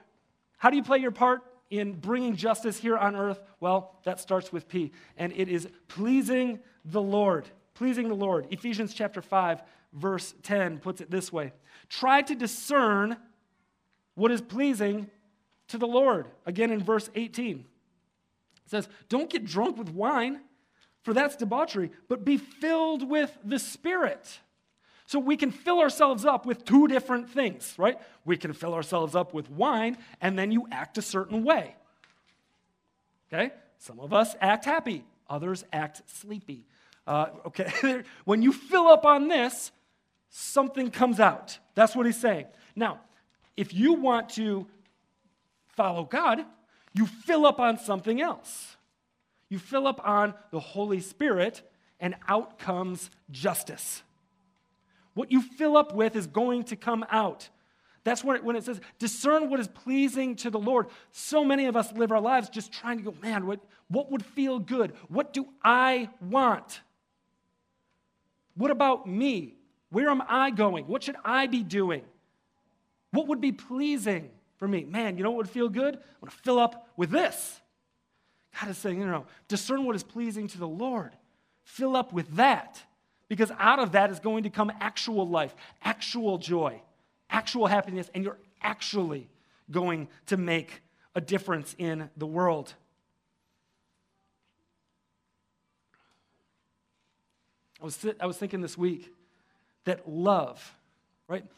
[0.57, 1.41] how do you play your part?
[1.73, 3.41] in bringing justice here on earth?
[3.59, 7.47] Well, that starts with P, and it is pleasing the Lord.
[7.73, 8.45] Pleasing the Lord.
[8.51, 11.51] Ephesians chapter 5, verse 10 puts it this way
[11.89, 13.17] Try to discern
[14.13, 15.09] what is pleasing
[15.69, 16.27] to the Lord.
[16.45, 17.59] Again in verse 18.
[17.59, 17.65] It
[18.69, 20.41] says, Don't get drunk with wine,
[21.03, 24.39] for that's debauchery, but be filled with the Spirit.
[25.05, 27.99] So we can fill ourselves up with two different things, right?
[28.25, 31.75] We can fill ourselves up with wine, and then you act a certain way.
[33.31, 33.51] Okay?
[33.77, 36.65] Some of us act happy, others act sleepy.
[37.05, 38.03] Uh, okay?
[38.25, 39.71] when you fill up on this,
[40.29, 41.59] something comes out.
[41.75, 42.45] That's what he's saying.
[42.75, 43.01] Now,
[43.57, 44.67] if you want to
[45.67, 46.45] follow God,
[46.93, 48.77] you fill up on something else.
[49.49, 51.61] You fill up on the Holy Spirit,
[51.99, 54.03] and out comes justice.
[55.13, 57.49] What you fill up with is going to come out.
[58.03, 60.87] That's when it, when it says, discern what is pleasing to the Lord.
[61.11, 64.25] So many of us live our lives just trying to go, man, what, what would
[64.25, 64.93] feel good?
[65.07, 66.81] What do I want?
[68.55, 69.55] What about me?
[69.89, 70.87] Where am I going?
[70.87, 72.03] What should I be doing?
[73.11, 74.83] What would be pleasing for me?
[74.83, 75.95] Man, you know what would feel good?
[75.95, 77.61] I want to fill up with this.
[78.59, 81.15] God is saying, you know, discern what is pleasing to the Lord.
[81.63, 82.81] Fill up with that.
[83.29, 86.81] Because out of that is going to come actual life, actual joy,
[87.29, 89.27] actual happiness, and you're actually
[89.71, 90.81] going to make
[91.15, 92.73] a difference in the world.
[97.81, 99.11] I was, I was thinking this week
[99.85, 100.73] that love,
[101.27, 101.43] right?
[101.43, 101.49] Do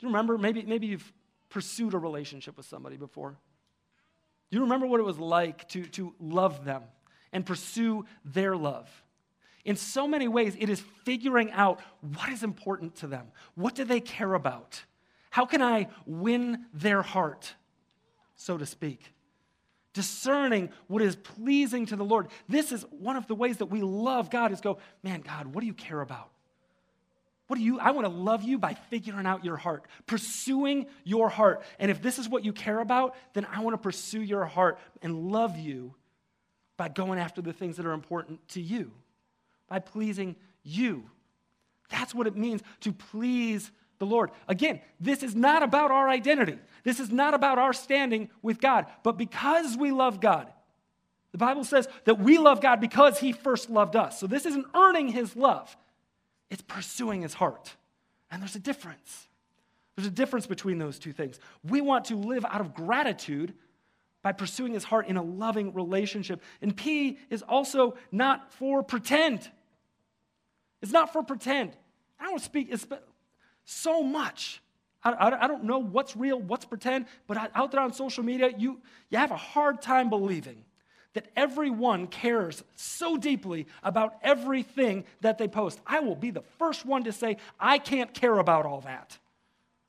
[0.00, 0.38] you remember?
[0.38, 1.12] Maybe, maybe you've
[1.48, 3.36] pursued a relationship with somebody before.
[4.50, 6.82] Do you remember what it was like to, to love them
[7.32, 8.88] and pursue their love?
[9.64, 11.80] In so many ways, it is figuring out
[12.16, 13.26] what is important to them.
[13.54, 14.82] What do they care about?
[15.30, 17.54] How can I win their heart,
[18.34, 19.12] so to speak?
[19.92, 22.28] Discerning what is pleasing to the Lord.
[22.48, 25.60] This is one of the ways that we love God is go, man, God, what
[25.60, 26.30] do you care about?
[27.50, 31.28] What do you, I want to love you by figuring out your heart, pursuing your
[31.28, 31.64] heart.
[31.80, 34.78] And if this is what you care about, then I want to pursue your heart
[35.02, 35.96] and love you
[36.76, 38.92] by going after the things that are important to you
[39.66, 41.02] by pleasing you.
[41.90, 44.30] That's what it means to please the Lord.
[44.46, 46.56] Again, this is not about our identity.
[46.84, 48.86] This is not about our standing with God.
[49.02, 50.52] But because we love God,
[51.32, 54.20] the Bible says that we love God because He first loved us.
[54.20, 55.76] So this isn't earning His love,
[56.50, 57.74] it's pursuing His heart.
[58.30, 59.28] And there's a difference.
[59.96, 61.38] There's a difference between those two things.
[61.64, 63.54] We want to live out of gratitude
[64.22, 66.42] by pursuing His heart in a loving relationship.
[66.60, 69.50] And P is also not for pretend.
[70.82, 71.76] It's not for pretend.
[72.18, 72.74] I don't speak
[73.64, 74.62] so much.
[75.02, 78.50] I, I, I, don't know what's real, what's pretend, but out there on social media,
[78.56, 80.64] you, you have a hard time believing
[81.14, 85.80] that everyone cares so deeply about everything that they post.
[85.86, 89.18] I will be the first one to say, I can't care about all that.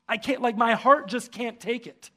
[0.08, 2.10] I can't, like, my heart just can't take it.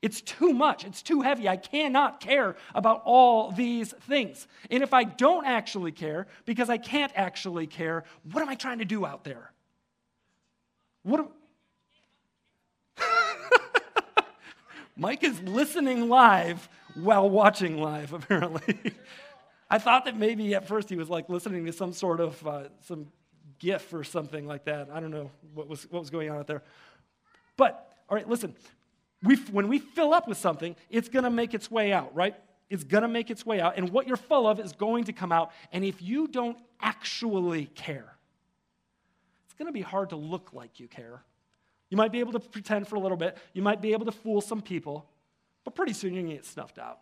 [0.00, 0.84] It's too much.
[0.84, 1.48] It's too heavy.
[1.48, 4.46] I cannot care about all these things.
[4.70, 8.78] And if I don't actually care, because I can't actually care, what am I trying
[8.78, 9.50] to do out there?
[11.02, 11.28] What am...
[14.96, 16.68] Mike is listening live
[17.02, 18.94] while watching live, apparently.
[19.70, 22.64] I thought that maybe at first he was like listening to some sort of uh,
[22.80, 23.08] some
[23.58, 24.88] GIF or something like that.
[24.92, 26.62] I don't know what was, what was going on out there.
[27.56, 28.54] But, all right, listen,
[29.22, 32.34] we, when we fill up with something, it's going to make its way out, right?
[32.70, 33.76] It's going to make its way out.
[33.76, 35.50] And what you're full of is going to come out.
[35.72, 38.16] And if you don't actually care,
[39.44, 41.22] it's going to be hard to look like you care.
[41.90, 43.38] You might be able to pretend for a little bit.
[43.54, 45.08] You might be able to fool some people,
[45.68, 47.00] but pretty soon you're going to get snuffed out.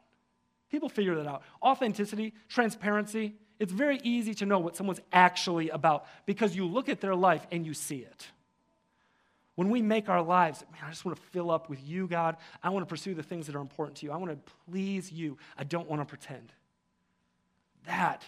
[0.73, 1.43] People figure that out.
[1.63, 7.01] Authenticity, transparency, it's very easy to know what someone's actually about because you look at
[7.01, 8.27] their life and you see it.
[9.55, 12.39] When we make our lives, man, I just want to fill up with you, God.
[12.61, 14.11] I want to pursue the things that are important to you.
[14.11, 15.39] I want to please you.
[15.57, 16.53] I don't want to pretend.
[17.87, 18.25] That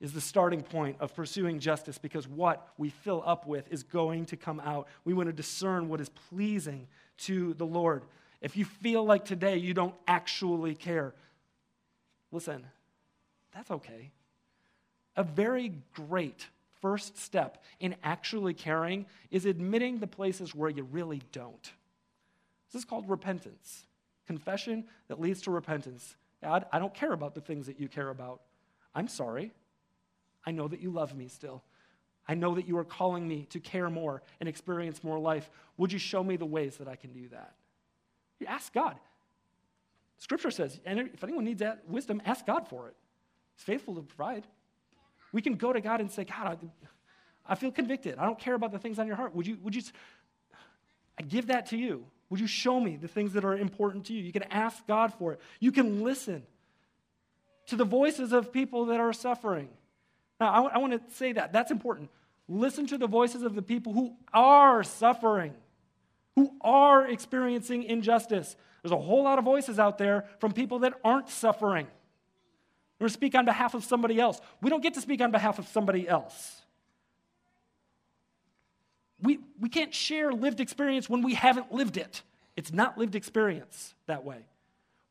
[0.00, 4.24] is the starting point of pursuing justice because what we fill up with is going
[4.24, 4.88] to come out.
[5.04, 6.86] We want to discern what is pleasing
[7.18, 8.04] to the Lord.
[8.40, 11.14] If you feel like today you don't actually care,
[12.32, 12.64] listen,
[13.54, 14.10] that's okay.
[15.16, 16.46] A very great
[16.80, 21.72] first step in actually caring is admitting the places where you really don't.
[22.72, 23.84] This is called repentance.
[24.26, 26.14] Confession that leads to repentance.
[26.42, 28.40] God, I don't care about the things that you care about.
[28.94, 29.52] I'm sorry.
[30.46, 31.62] I know that you love me still.
[32.26, 35.50] I know that you are calling me to care more and experience more life.
[35.76, 37.54] Would you show me the ways that I can do that?
[38.40, 38.96] You ask God.
[40.18, 42.96] Scripture says, and if anyone needs that wisdom, ask God for it.
[43.56, 44.46] He's faithful to provide.
[45.32, 46.58] We can go to God and say, God,
[47.46, 48.18] I, I feel convicted.
[48.18, 49.34] I don't care about the things on your heart.
[49.34, 49.82] Would you, would you,
[51.18, 52.04] I give that to you.
[52.28, 54.22] Would you show me the things that are important to you?
[54.22, 55.40] You can ask God for it.
[55.58, 56.42] You can listen
[57.66, 59.68] to the voices of people that are suffering.
[60.38, 61.52] Now, I, I want to say that.
[61.52, 62.10] That's important.
[62.48, 65.54] Listen to the voices of the people who are suffering,
[66.36, 68.56] who are experiencing injustice.
[68.82, 71.86] There's a whole lot of voices out there from people that aren't suffering
[72.98, 74.40] or speak on behalf of somebody else.
[74.60, 76.62] We don't get to speak on behalf of somebody else.
[79.22, 82.22] We, we can't share lived experience when we haven't lived it.
[82.56, 84.38] It's not lived experience that way.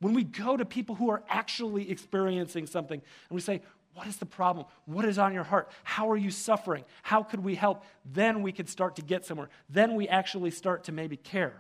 [0.02, 3.62] When we go to people who are actually experiencing something and we say,
[4.00, 4.66] What is the problem?
[4.86, 5.70] What is on your heart?
[5.84, 6.86] How are you suffering?
[7.04, 7.84] How could we help?
[8.06, 9.50] Then we could start to get somewhere.
[9.70, 11.60] Then we actually start to maybe care.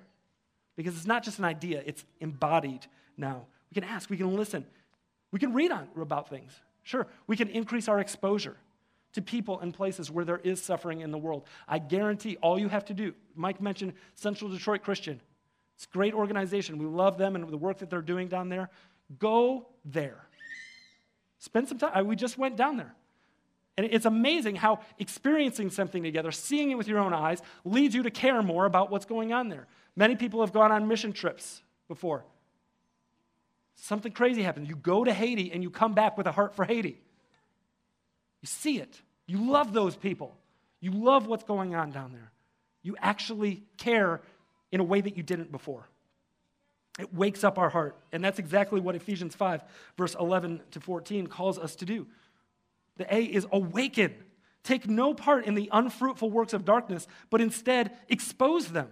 [0.78, 3.45] Because it's not just an idea, it's embodied now.
[3.69, 4.65] We can ask, we can listen,
[5.34, 6.54] we can read on about things.
[6.84, 8.56] Sure, we can increase our exposure
[9.12, 11.43] to people and places where there is suffering in the world.
[11.67, 15.19] I guarantee all you have to do, Mike mentioned Central Detroit Christian.
[15.75, 16.78] It's a great organization.
[16.78, 18.69] We love them and the work that they're doing down there.
[19.17, 20.28] Go there.
[21.39, 22.06] Spend some time.
[22.06, 22.93] We just went down there.
[23.78, 28.04] And it's amazing how experiencing something together, seeing it with your own eyes, leads you
[28.04, 29.67] to care more about what's going on there.
[29.95, 32.25] Many people have gone on mission trips before.
[33.75, 34.67] Something crazy happens.
[34.67, 36.99] You go to Haiti and you come back with a heart for Haiti.
[38.41, 39.02] You see it.
[39.25, 40.36] You love those people.
[40.82, 42.32] You love what's going on down there.
[42.84, 44.21] You actually care
[44.71, 45.88] in a way that you didn't before.
[46.99, 47.95] It wakes up our heart.
[48.12, 49.63] And that's exactly what Ephesians 5,
[49.97, 52.07] verse 11 to 14, calls us to do.
[52.97, 54.13] The A is awaken.
[54.63, 58.89] Take no part in the unfruitful works of darkness, but instead expose them.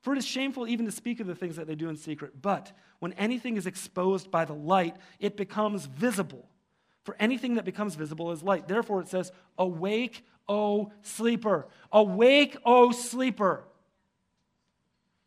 [0.00, 2.40] For it is shameful even to speak of the things that they do in secret.
[2.40, 6.48] But when anything is exposed by the light, it becomes visible.
[7.04, 8.66] For anything that becomes visible is light.
[8.66, 11.68] Therefore, it says, Awake, O sleeper.
[11.92, 13.64] Awake, O sleeper.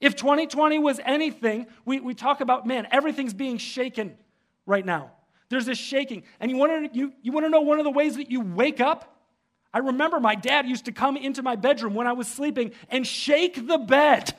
[0.05, 4.15] If 2020 was anything, we, we talk about, man, everything's being shaken
[4.67, 5.09] right now.
[5.49, 6.25] There's this shaking.
[6.39, 8.39] And you want, to, you, you want to know one of the ways that you
[8.39, 9.17] wake up?
[9.73, 13.05] I remember my dad used to come into my bedroom when I was sleeping and
[13.07, 14.31] shake the bed.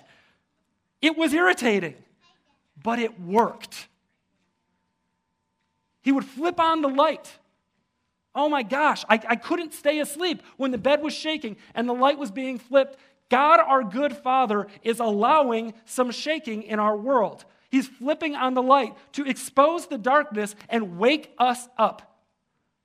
[1.03, 1.97] It was irritating,
[2.81, 3.89] but it worked.
[6.01, 7.29] He would flip on the light.
[8.37, 11.93] Oh my gosh, I, I couldn't stay asleep when the bed was shaking and the
[11.93, 13.01] light was being flipped.
[13.29, 17.45] God, our good Father, is allowing some shaking in our world.
[17.71, 22.21] He's flipping on the light to expose the darkness and wake us up.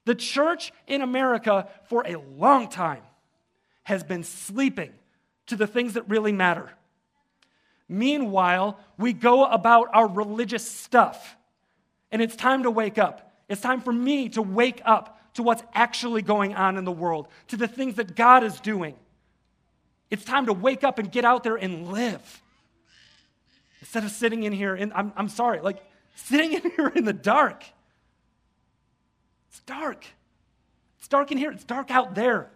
[0.05, 3.03] The church in America, for a long time,
[3.83, 4.91] has been sleeping
[5.47, 6.71] to the things that really matter.
[7.87, 11.35] Meanwhile, we go about our religious stuff.
[12.11, 13.33] And it's time to wake up.
[13.47, 17.27] It's time for me to wake up to what's actually going on in the world,
[17.49, 18.95] to the things that God is doing.
[20.11, 22.41] It's time to wake up and get out there and live.
[23.79, 25.83] Instead of sitting in here, and I'm, I'm sorry, like
[26.15, 27.63] sitting in here in the dark.
[29.49, 30.05] It's dark.
[30.99, 32.51] It's dark in here, it's dark out there.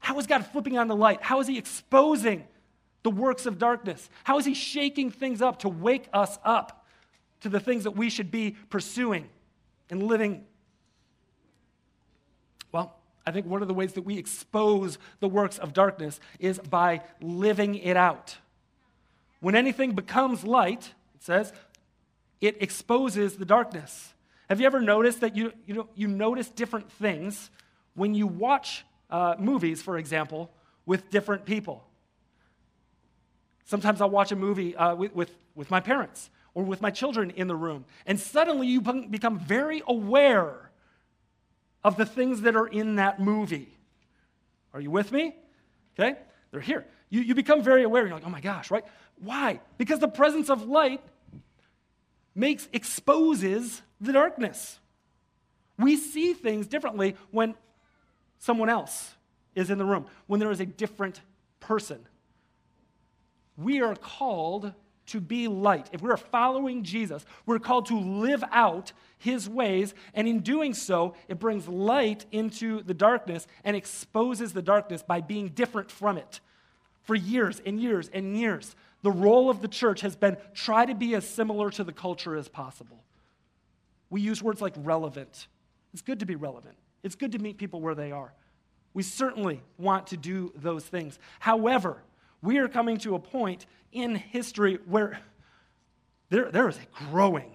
[0.00, 1.22] How is God flipping on the light?
[1.22, 2.44] How is He exposing
[3.02, 4.08] the works of darkness?
[4.24, 6.84] How is he shaking things up to wake us up
[7.40, 9.28] to the things that we should be pursuing
[9.90, 10.44] and living?
[13.28, 17.02] I think one of the ways that we expose the works of darkness is by
[17.20, 18.38] living it out.
[19.40, 21.52] When anything becomes light, it says,
[22.40, 24.14] it exposes the darkness.
[24.48, 27.50] Have you ever noticed that you, you, know, you notice different things
[27.94, 30.50] when you watch uh, movies, for example,
[30.86, 31.84] with different people?
[33.66, 37.30] Sometimes I'll watch a movie uh, with, with, with my parents or with my children
[37.30, 40.67] in the room, and suddenly you become very aware
[41.84, 43.76] of the things that are in that movie.
[44.72, 45.34] Are you with me?
[45.98, 46.18] Okay?
[46.50, 46.86] They're here.
[47.10, 48.04] You, you become very aware.
[48.06, 48.84] You're like, oh my gosh, right?
[49.16, 49.60] Why?
[49.78, 51.02] Because the presence of light
[52.34, 54.78] makes, exposes the darkness.
[55.78, 57.54] We see things differently when
[58.38, 59.14] someone else
[59.54, 61.20] is in the room, when there is a different
[61.60, 62.06] person.
[63.56, 64.72] We are called
[65.08, 65.88] to be light.
[65.92, 71.14] If we're following Jesus, we're called to live out his ways, and in doing so,
[71.26, 76.40] it brings light into the darkness and exposes the darkness by being different from it.
[77.02, 80.94] For years and years and years, the role of the church has been try to
[80.94, 83.02] be as similar to the culture as possible.
[84.10, 85.48] We use words like relevant.
[85.92, 86.76] It's good to be relevant.
[87.02, 88.32] It's good to meet people where they are.
[88.94, 91.18] We certainly want to do those things.
[91.40, 92.02] However,
[92.42, 95.18] we are coming to a point in history where
[96.30, 97.52] there, there is a growing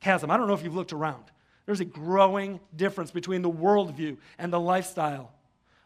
[0.00, 0.30] chasm.
[0.30, 1.24] I don't know if you've looked around.
[1.66, 5.32] There's a growing difference between the worldview and the lifestyle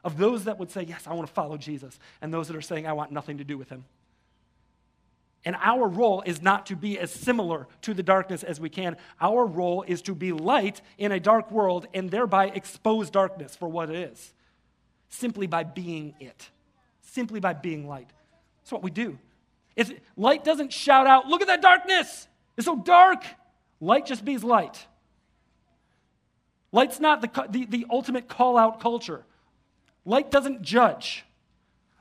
[0.05, 2.63] of those that would say, Yes, I want to follow Jesus, and those that are
[2.63, 3.85] saying, I want nothing to do with him.
[5.45, 8.97] And our role is not to be as similar to the darkness as we can.
[9.21, 13.69] Our role is to be light in a dark world and thereby expose darkness for
[13.69, 14.33] what it is,
[15.09, 16.51] simply by being it,
[17.13, 18.09] simply by being light.
[18.63, 19.19] That's what we do.
[20.17, 22.29] Light doesn't shout out, Look at that darkness!
[22.57, 23.25] It's so dark.
[23.81, 24.87] Light just bees light.
[26.71, 29.25] Light's not the, the, the ultimate call out culture.
[30.05, 31.25] Light doesn't judge.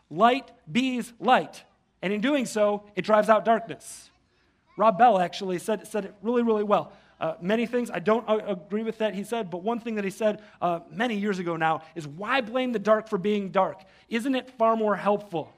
[0.10, 1.64] Light bees light.
[2.02, 4.10] And in doing so, it drives out darkness.
[4.78, 6.94] Rob Bell actually said, said it really, really well.
[7.22, 10.04] Uh, many things I don't uh, agree with that he said, but one thing that
[10.04, 13.84] he said uh, many years ago now is why blame the dark for being dark?
[14.10, 15.54] Isn't it far more helpful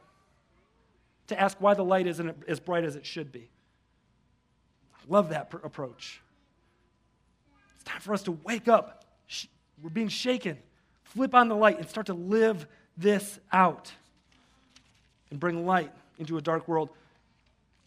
[1.27, 3.49] to ask why the light isn't as bright as it should be?
[4.93, 6.21] I love that pr- approach.
[7.75, 9.05] It's time for us to wake up.
[9.27, 9.45] Sh-
[9.81, 10.57] we're being shaken.
[11.05, 13.89] Flip on the light and start to live this out
[15.31, 16.89] and bring light into a dark world.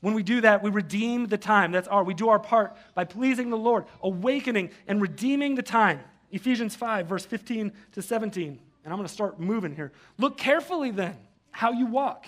[0.01, 1.73] When we do that, we redeem the time.
[1.73, 6.01] That's our, we do our part by pleasing the Lord, awakening and redeeming the time.
[6.31, 8.59] Ephesians 5, verse 15 to 17.
[8.85, 9.93] And I'm going to start moving here.
[10.19, 11.17] Look carefully then
[11.51, 12.27] how you walk,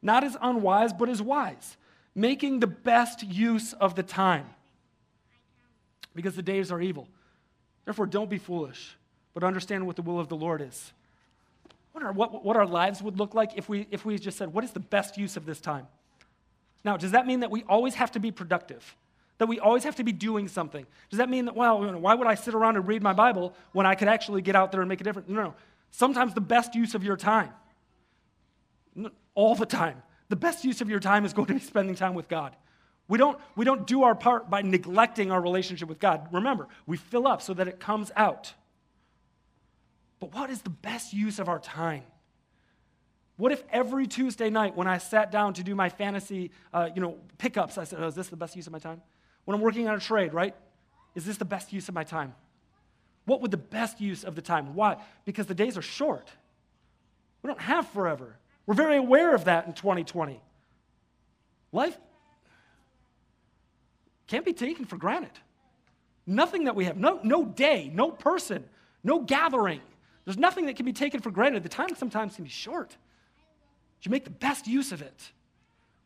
[0.00, 1.76] not as unwise, but as wise,
[2.14, 4.46] making the best use of the time,
[6.14, 7.06] because the days are evil.
[7.84, 8.96] Therefore, don't be foolish,
[9.34, 10.92] but understand what the will of the Lord is
[11.94, 14.64] wonder what, what our lives would look like if we, if we just said, What
[14.64, 15.86] is the best use of this time?
[16.84, 18.96] Now, does that mean that we always have to be productive?
[19.38, 20.86] That we always have to be doing something?
[21.10, 23.86] Does that mean that, well, why would I sit around and read my Bible when
[23.86, 25.28] I could actually get out there and make a difference?
[25.28, 25.54] No, no.
[25.90, 27.50] Sometimes the best use of your time,
[29.34, 32.14] all the time, the best use of your time is going to be spending time
[32.14, 32.54] with God.
[33.06, 36.28] We don't, we don't do our part by neglecting our relationship with God.
[36.32, 38.54] Remember, we fill up so that it comes out.
[40.20, 42.04] But what is the best use of our time?
[43.36, 47.00] What if every Tuesday night when I sat down to do my fantasy, uh, you
[47.00, 49.02] know, pickups, I said, oh, is this the best use of my time?
[49.44, 50.54] When I'm working on a trade, right?
[51.14, 52.34] Is this the best use of my time?
[53.24, 54.74] What would the best use of the time?
[54.74, 54.98] Why?
[55.24, 56.30] Because the days are short.
[57.42, 58.36] We don't have forever.
[58.66, 60.40] We're very aware of that in 2020.
[61.72, 61.98] Life
[64.26, 65.32] can't be taken for granted.
[66.26, 68.64] Nothing that we have, no, no day, no person,
[69.02, 69.80] no gathering
[70.24, 71.62] there's nothing that can be taken for granted.
[71.62, 72.96] The time sometimes can be short.
[74.04, 75.32] You make the best use of it.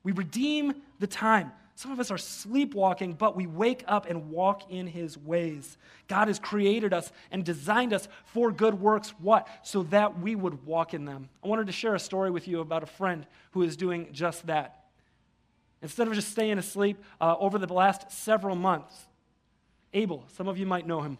[0.04, 1.52] We redeem the time.
[1.74, 5.76] Some of us are sleepwalking, but we wake up and walk in his ways.
[6.08, 9.10] God has created us and designed us for good works.
[9.20, 9.46] What?
[9.62, 11.28] So that we would walk in them.
[11.44, 14.46] I wanted to share a story with you about a friend who is doing just
[14.46, 14.86] that.
[15.80, 19.06] Instead of just staying asleep uh, over the last several months,
[19.92, 21.18] Abel, some of you might know him,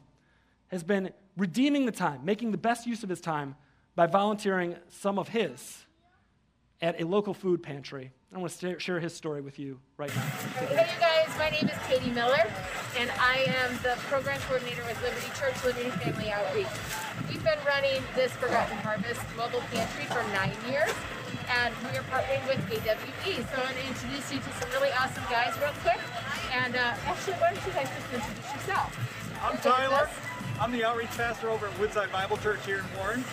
[0.69, 3.55] has been redeeming the time, making the best use of his time
[3.95, 5.85] by volunteering some of his
[6.81, 8.13] at a local food pantry.
[8.33, 10.21] I want to share his story with you right now.
[10.21, 12.45] Hey, you guys, my name is Katie Miller,
[12.99, 16.69] and I am the program coordinator with Liberty Church Liberty Family Outreach.
[17.29, 20.93] We've been running this Forgotten Harvest mobile pantry for nine years,
[21.51, 23.43] and we are partnering with AWE.
[23.49, 25.99] So I'm going to introduce you to some really awesome guys real quick.
[26.53, 28.93] And uh, actually, why don't you guys just introduce yourself?
[29.43, 30.09] I'm Tyler.
[30.61, 33.25] I'm the outreach pastor over at Woodside Bible Church here in Warren.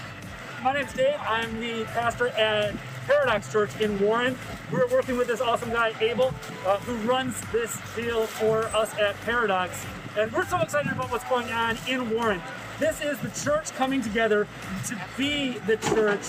[0.63, 1.19] My name's Dave.
[1.19, 2.73] I'm the pastor at
[3.05, 4.37] Paradox Church in Warren.
[4.71, 6.33] We're working with this awesome guy, Abel,
[6.65, 9.85] uh, who runs this deal for us at Paradox.
[10.17, 12.41] And we're so excited about what's going on in Warren.
[12.79, 14.47] This is the church coming together
[14.87, 16.23] to be the church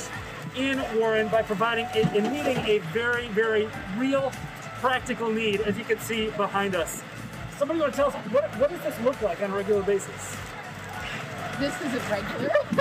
[0.57, 4.33] in Warren by providing a, and meeting a very, very real,
[4.81, 7.03] practical need, as you can see behind us.
[7.59, 10.37] Somebody want to tell us what, what does this look like on a regular basis?
[11.59, 12.51] This is a regular.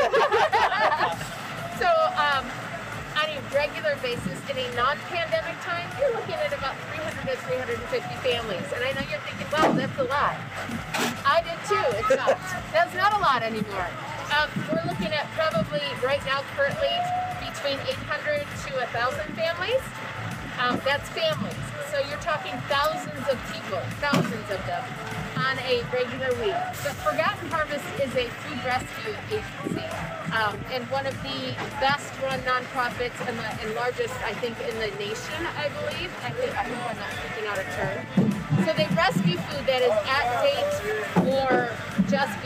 [1.79, 1.87] so,
[2.17, 2.45] um,
[3.25, 8.15] on a regular basis, in a non-pandemic time, you're looking at about 300 to 350
[8.21, 8.65] families.
[8.73, 10.37] And I know you're thinking, wow, that's a lot.
[11.25, 11.85] I did too.
[11.97, 12.37] It's not.
[12.71, 13.89] That's not a lot anymore.
[14.37, 16.93] Um, we're looking at probably right now, currently,
[17.41, 19.81] between 800 to 1,000 families.
[20.59, 21.53] Um, that's families.
[21.91, 24.83] So you're talking thousands of people, thousands of them
[25.37, 26.55] on a regular week.
[26.83, 29.85] But Forgotten Harvest is a food rescue agency
[30.35, 34.75] um, and one of the best run nonprofits and, the, and largest, I think, in
[34.79, 36.11] the nation, I believe.
[36.23, 38.65] I think I hope I'm not speaking out of turn.
[38.65, 40.75] So they rescue food that is at date
[41.31, 41.71] or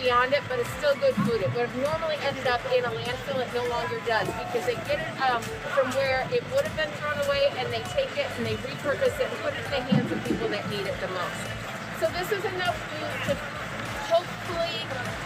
[0.02, 1.44] beyond it, but it's still good food.
[1.44, 3.44] It would have normally ended up in a landfill.
[3.44, 5.44] It no longer does because they get it um,
[5.76, 9.16] from where it would have been thrown away and they take it and they repurpose
[9.20, 11.42] it and put it in the hands of people that need it the most.
[12.00, 13.34] So this is enough food to
[14.08, 14.80] hopefully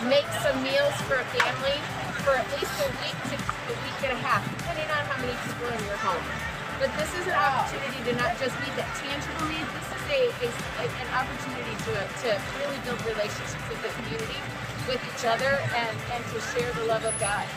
[0.10, 1.78] make some meals for a family
[2.26, 5.36] for at least a week to a week and a half, depending on how many
[5.46, 6.53] people are in your home.
[6.80, 9.66] But this is an opportunity to not just meet that tangible need.
[9.74, 14.40] This is a, a an opportunity to to really build relationships with the community,
[14.88, 17.48] with each other, and and to share the love of God.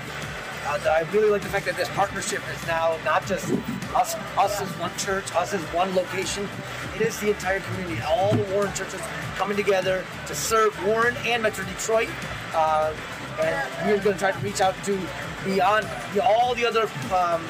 [0.69, 3.53] I really like the fact that this partnership is now not just
[3.95, 6.49] us, us as one church, us as one location.
[6.97, 9.01] It is the entire community, all the Warren churches
[9.37, 12.09] coming together to serve Warren and Metro Detroit.
[12.53, 12.93] Uh,
[13.41, 14.99] and we're going to try to reach out to
[15.45, 15.87] beyond
[16.23, 17.45] all the other um,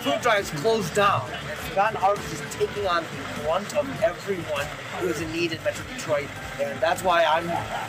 [0.00, 1.28] food drives closed down.
[1.30, 4.66] And Forgotten Harvest is taking on the brunt of everyone
[4.98, 6.28] who is in need in Metro Detroit.
[6.60, 7.46] And that's why I'm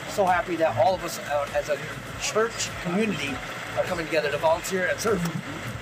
[0.10, 1.78] so happy that all of us uh, as a
[2.22, 3.30] church community
[3.78, 5.22] are coming together to volunteer and serve.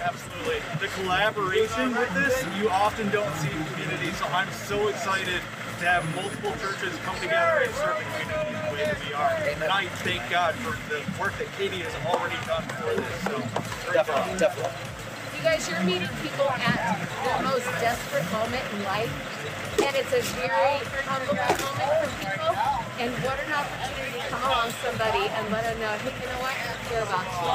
[0.01, 0.61] Absolutely.
[0.80, 5.41] The collaboration with this, you often don't see in communities, so I'm so excited
[5.80, 9.32] to have multiple churches come together and serve the community the way that we are.
[9.43, 9.63] Amen.
[9.63, 13.11] And I thank God for the work that Katie has already done for this.
[13.23, 14.39] So, Definitely, job.
[14.39, 14.99] definitely.
[15.39, 20.21] You guys, you're meeting people at the most desperate moment in life, and it's a
[20.35, 22.88] very humbling moment for people.
[23.00, 26.43] And what an opportunity to come along somebody and let them know, hey, you know
[26.43, 27.47] what, I care about you,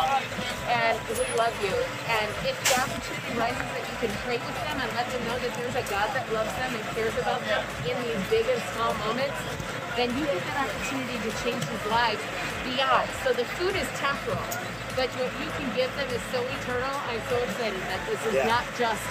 [0.73, 1.77] and we love you.
[2.09, 5.37] And if the opportunity rises that you can pray with them and let them know
[5.37, 8.63] that there's a God that loves them and cares about them in these big and
[8.73, 9.37] small moments,
[10.01, 12.25] then you get that opportunity to change his life
[12.65, 13.05] beyond.
[13.21, 14.41] So the food is temporal,
[14.97, 16.95] but what you can give them is so eternal.
[17.05, 18.49] I'm so excited that this is Yeah.
[18.49, 19.05] not just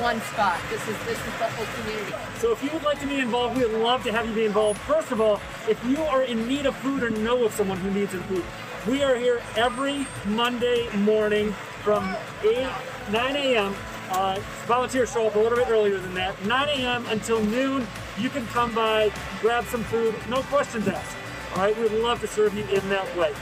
[0.00, 0.58] one spot.
[0.70, 2.14] This is this is the whole community.
[2.40, 4.46] So if you would like to be involved, we would love to have you be
[4.46, 4.80] involved.
[4.80, 7.90] First of all, if you are in need of food or know of someone who
[7.90, 8.44] needs food,
[8.88, 11.52] we are here every Monday morning
[11.82, 12.68] from 8,
[13.10, 13.74] 9 a.m.
[14.10, 16.44] Uh, volunteers show up a little bit earlier than that.
[16.44, 17.06] 9 a.m.
[17.06, 17.86] until noon,
[18.18, 21.16] you can come by, grab some food, no questions asked.
[21.54, 23.32] All right, we'd love to serve you in that way.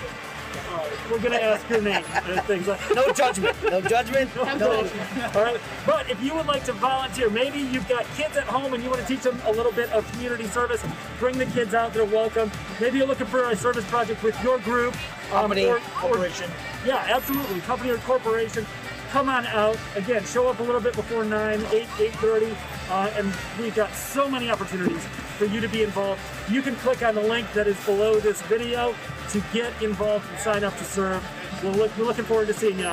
[1.10, 3.56] We're gonna ask your name and things like No judgment.
[3.62, 4.34] No judgment.
[4.36, 4.58] No No.
[4.82, 5.36] judgment.
[5.36, 5.60] all right.
[5.86, 8.90] But if you would like to volunteer, maybe you've got kids at home and you
[8.90, 10.82] want to teach them a little bit of community service,
[11.18, 11.94] bring the kids out.
[11.94, 12.50] They're welcome.
[12.80, 14.94] Maybe you're looking for a service project with your group.
[15.32, 16.50] um, Company, or- or- corporation.
[16.86, 17.60] yeah, absolutely.
[17.60, 18.66] Company or corporation.
[19.12, 19.76] Come on out.
[19.96, 22.54] Again, show up a little bit before 9, 8, 8.30.
[22.90, 25.02] Uh, and we've got so many opportunities
[25.38, 26.20] for you to be involved.
[26.50, 28.94] You can click on the link that is below this video
[29.30, 31.22] to get involved and sign up to serve.
[31.62, 32.92] We'll look, we're looking forward to seeing you.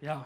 [0.00, 0.22] Yeah.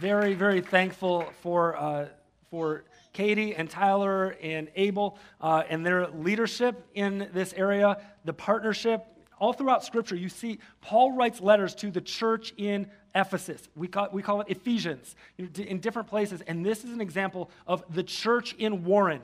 [0.00, 2.08] Very, very thankful for, uh,
[2.50, 9.06] for Katie and Tyler and Abel uh, and their leadership in this area, the partnership.
[9.38, 13.68] All throughout Scripture, you see Paul writes letters to the church in Ephesus.
[13.74, 16.42] We call, we call it Ephesians in different places.
[16.46, 19.22] And this is an example of the church in Warren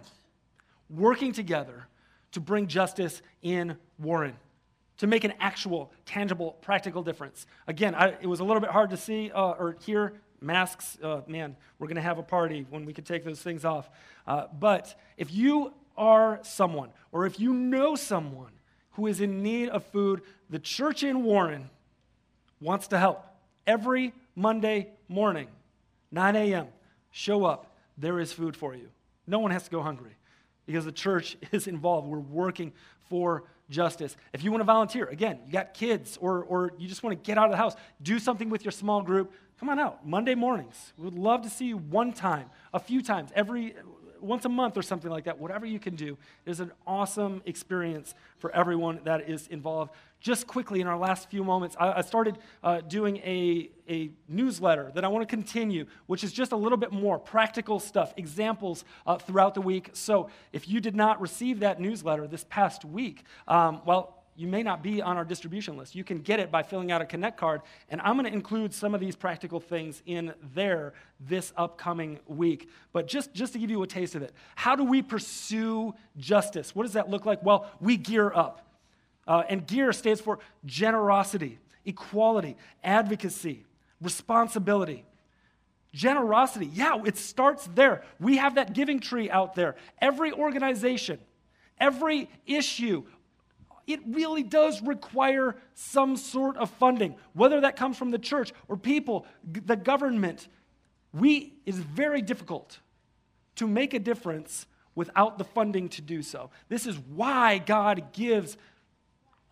[0.88, 1.86] working together
[2.32, 4.34] to bring justice in Warren,
[4.96, 7.46] to make an actual, tangible, practical difference.
[7.66, 10.98] Again, I, it was a little bit hard to see uh, or hear masks.
[11.02, 13.90] Uh, man, we're going to have a party when we could take those things off.
[14.26, 18.52] Uh, but if you are someone, or if you know someone
[18.92, 21.68] who is in need of food, the church in Warren
[22.60, 23.26] wants to help.
[23.66, 25.48] Every Monday morning,
[26.10, 26.66] 9 a.m.,
[27.10, 27.76] show up.
[27.98, 28.88] There is food for you.
[29.26, 30.16] No one has to go hungry
[30.66, 32.08] because the church is involved.
[32.08, 32.72] We're working
[33.08, 34.16] for justice.
[34.32, 37.26] If you want to volunteer, again, you got kids or, or you just want to
[37.26, 40.06] get out of the house, do something with your small group, come on out.
[40.06, 40.92] Monday mornings.
[40.96, 43.74] We would love to see you one time, a few times, every
[44.22, 45.38] once a month or something like that.
[45.38, 46.16] Whatever you can do
[46.46, 49.92] is an awesome experience for everyone that is involved.
[50.20, 54.92] Just quickly, in our last few moments, I, I started uh, doing a, a newsletter
[54.94, 58.84] that I want to continue, which is just a little bit more practical stuff, examples
[59.06, 59.90] uh, throughout the week.
[59.94, 64.62] So if you did not receive that newsletter this past week, um, well, you may
[64.62, 65.94] not be on our distribution list.
[65.94, 67.60] You can get it by filling out a Connect card,
[67.90, 72.70] and I'm going to include some of these practical things in there this upcoming week.
[72.92, 76.74] But just, just to give you a taste of it, how do we pursue justice?
[76.74, 77.42] What does that look like?
[77.42, 78.66] Well, we gear up.
[79.26, 83.64] Uh, and gear stands for generosity, equality, advocacy,
[84.00, 85.04] responsibility.
[85.92, 88.02] Generosity, yeah, it starts there.
[88.18, 89.76] We have that giving tree out there.
[90.00, 91.20] Every organization,
[91.78, 93.04] every issue,
[93.86, 98.76] it really does require some sort of funding, whether that comes from the church or
[98.76, 100.48] people, the government.
[101.12, 102.78] We, it is very difficult
[103.56, 106.50] to make a difference without the funding to do so.
[106.68, 108.56] This is why God gives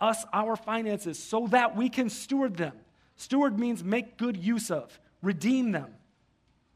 [0.01, 2.73] us our finances so that we can steward them.
[3.17, 5.95] Steward means make good use of, redeem them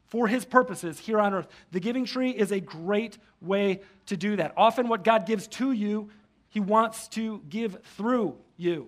[0.07, 1.47] for his purposes here on earth.
[1.71, 4.53] The giving tree is a great way to do that.
[4.55, 6.09] Often, what God gives to you
[6.55, 8.87] he wants to give through you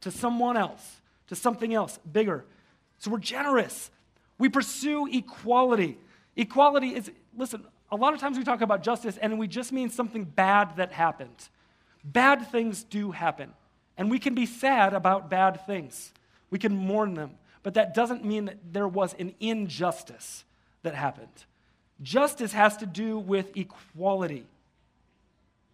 [0.00, 2.44] to someone else, to something else bigger.
[2.98, 3.92] So we're generous.
[4.38, 5.98] We pursue equality.
[6.34, 7.62] Equality is, listen,
[7.92, 10.90] a lot of times we talk about justice and we just mean something bad that
[10.90, 11.48] happened.
[12.02, 13.52] Bad things do happen.
[13.96, 16.12] And we can be sad about bad things,
[16.50, 17.36] we can mourn them.
[17.62, 20.44] But that doesn't mean that there was an injustice
[20.82, 21.44] that happened.
[22.02, 24.44] Justice has to do with equality.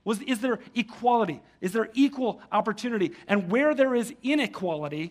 [0.07, 1.43] Was, is there equality?
[1.61, 3.11] Is there equal opportunity?
[3.27, 5.11] And where there is inequality,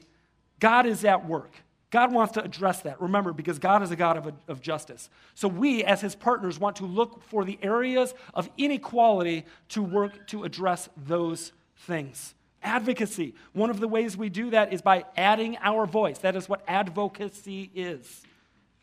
[0.61, 1.51] God is at work.
[1.91, 5.09] God wants to address that, remember, because God is a God of, of justice.
[5.33, 10.27] So we, as his partners, want to look for the areas of inequality to work
[10.27, 12.33] to address those things.
[12.63, 13.35] Advocacy.
[13.51, 16.19] One of the ways we do that is by adding our voice.
[16.19, 18.23] That is what advocacy is.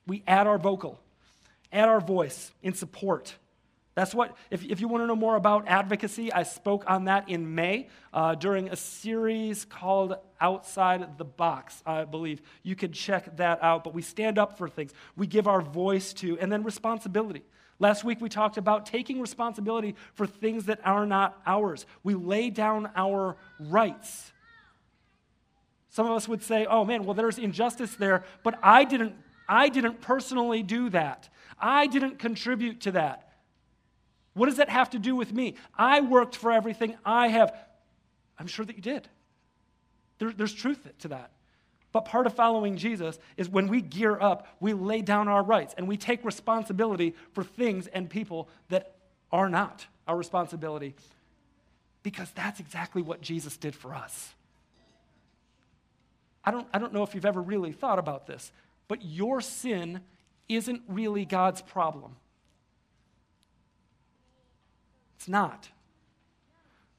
[0.06, 1.00] We add our vocal,
[1.72, 3.34] add our voice in support
[3.94, 7.28] that's what, if, if you want to know more about advocacy, I spoke on that
[7.28, 12.40] in May uh, during a series called Outside the Box, I believe.
[12.62, 13.84] You can check that out.
[13.84, 17.42] But we stand up for things, we give our voice to, and then responsibility.
[17.78, 21.84] Last week we talked about taking responsibility for things that are not ours.
[22.02, 24.32] We lay down our rights.
[25.90, 29.14] Some of us would say, oh man, well, there's injustice there, but I didn't,
[29.48, 31.28] I didn't personally do that.
[31.58, 33.31] I didn't contribute to that.
[34.34, 35.56] What does that have to do with me?
[35.76, 37.54] I worked for everything I have.
[38.38, 39.08] I'm sure that you did.
[40.18, 41.32] There, there's truth to that.
[41.92, 45.74] But part of following Jesus is when we gear up, we lay down our rights
[45.76, 48.94] and we take responsibility for things and people that
[49.30, 50.94] are not our responsibility
[52.02, 54.34] because that's exactly what Jesus did for us.
[56.44, 58.50] I don't, I don't know if you've ever really thought about this,
[58.88, 60.00] but your sin
[60.48, 62.16] isn't really God's problem.
[65.22, 65.68] It's not.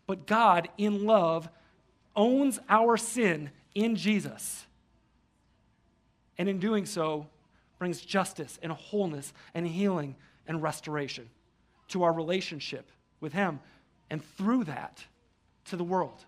[0.07, 1.49] But God, in love,
[2.15, 4.65] owns our sin in Jesus.
[6.37, 7.27] And in doing so,
[7.79, 10.15] brings justice and wholeness and healing
[10.47, 11.29] and restoration
[11.89, 13.59] to our relationship with Him,
[14.09, 15.03] and through that,
[15.65, 16.23] to the world.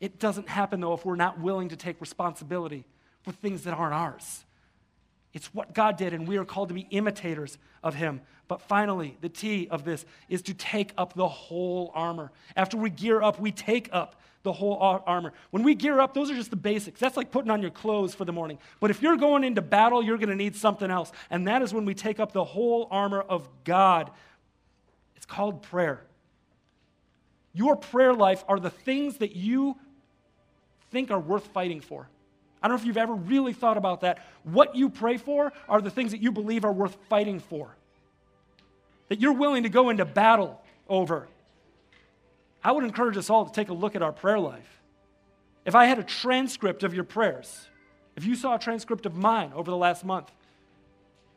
[0.00, 2.84] It doesn't happen, though, if we're not willing to take responsibility
[3.22, 4.44] for things that aren't ours.
[5.34, 8.20] It's what God did, and we are called to be imitators of Him.
[8.48, 12.32] But finally, the T of this is to take up the whole armor.
[12.56, 15.32] After we gear up, we take up the whole armor.
[15.50, 16.98] When we gear up, those are just the basics.
[16.98, 18.58] That's like putting on your clothes for the morning.
[18.80, 21.12] But if you're going into battle, you're going to need something else.
[21.28, 24.10] And that is when we take up the whole armor of God.
[25.16, 26.04] It's called prayer.
[27.52, 29.76] Your prayer life are the things that you
[30.90, 32.08] think are worth fighting for.
[32.62, 34.26] I don't know if you've ever really thought about that.
[34.42, 37.74] What you pray for are the things that you believe are worth fighting for,
[39.08, 41.28] that you're willing to go into battle over.
[42.64, 44.80] I would encourage us all to take a look at our prayer life.
[45.64, 47.68] If I had a transcript of your prayers,
[48.16, 50.30] if you saw a transcript of mine over the last month,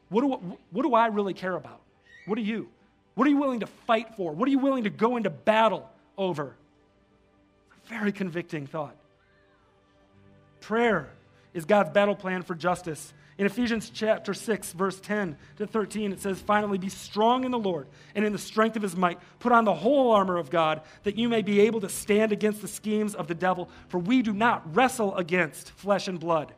[0.10, 1.82] what do, what do I really care about?
[2.26, 2.70] What do you?
[3.16, 4.32] What are you willing to fight for?
[4.32, 6.56] What are you willing to go into battle over?
[7.86, 8.96] Very convicting thought.
[10.62, 11.10] Prayer
[11.54, 13.14] is God's battle plan for justice.
[13.38, 17.60] In Ephesians chapter 6, verse 10 to 13, it says, Finally, be strong in the
[17.60, 19.20] Lord and in the strength of his might.
[19.40, 22.62] Put on the whole armor of God, that you may be able to stand against
[22.62, 23.70] the schemes of the devil.
[23.88, 26.54] For we do not wrestle against flesh and blood.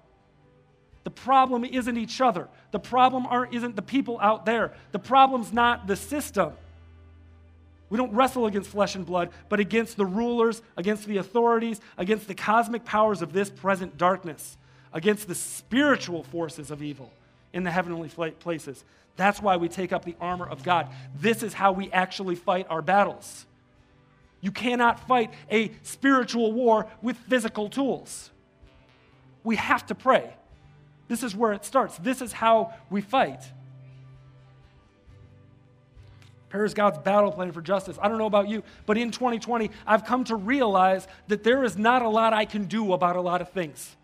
[1.05, 2.49] The problem isn't each other.
[2.71, 4.73] The problem aren't, isn't the people out there.
[4.91, 6.53] The problem's not the system.
[7.93, 12.27] We don't wrestle against flesh and blood, but against the rulers, against the authorities, against
[12.27, 14.57] the cosmic powers of this present darkness,
[14.93, 17.13] against the spiritual forces of evil
[17.53, 18.83] in the heavenly places.
[19.15, 20.87] That's why we take up the armor of God.
[21.19, 23.45] This is how we actually fight our battles.
[24.41, 28.31] You cannot fight a spiritual war with physical tools.
[29.43, 30.33] We have to pray.
[31.09, 31.99] This is where it starts.
[31.99, 33.43] This is how we fight.
[36.53, 37.97] Prayer God's battle plan for justice.
[37.99, 41.79] I don't know about you, but in 2020, I've come to realize that there is
[41.79, 43.95] not a lot I can do about a lot of things.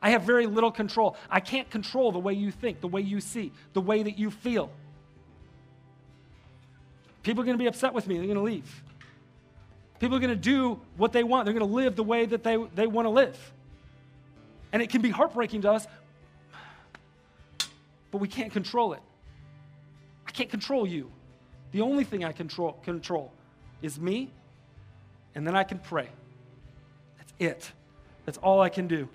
[0.00, 1.16] I have very little control.
[1.28, 4.30] I can't control the way you think, the way you see, the way that you
[4.30, 4.70] feel.
[7.24, 8.18] People are going to be upset with me.
[8.18, 8.84] They're going to leave.
[9.98, 11.44] People are going to do what they want.
[11.44, 13.36] They're going to live the way that they, they want to live.
[14.72, 15.88] And it can be heartbreaking to us,
[18.12, 19.00] but we can't control it.
[20.24, 21.10] I can't control you.
[21.76, 23.30] The only thing I control, control
[23.82, 24.30] is me,
[25.34, 26.08] and then I can pray.
[27.18, 27.70] That's it.
[28.24, 29.10] That's all I can do.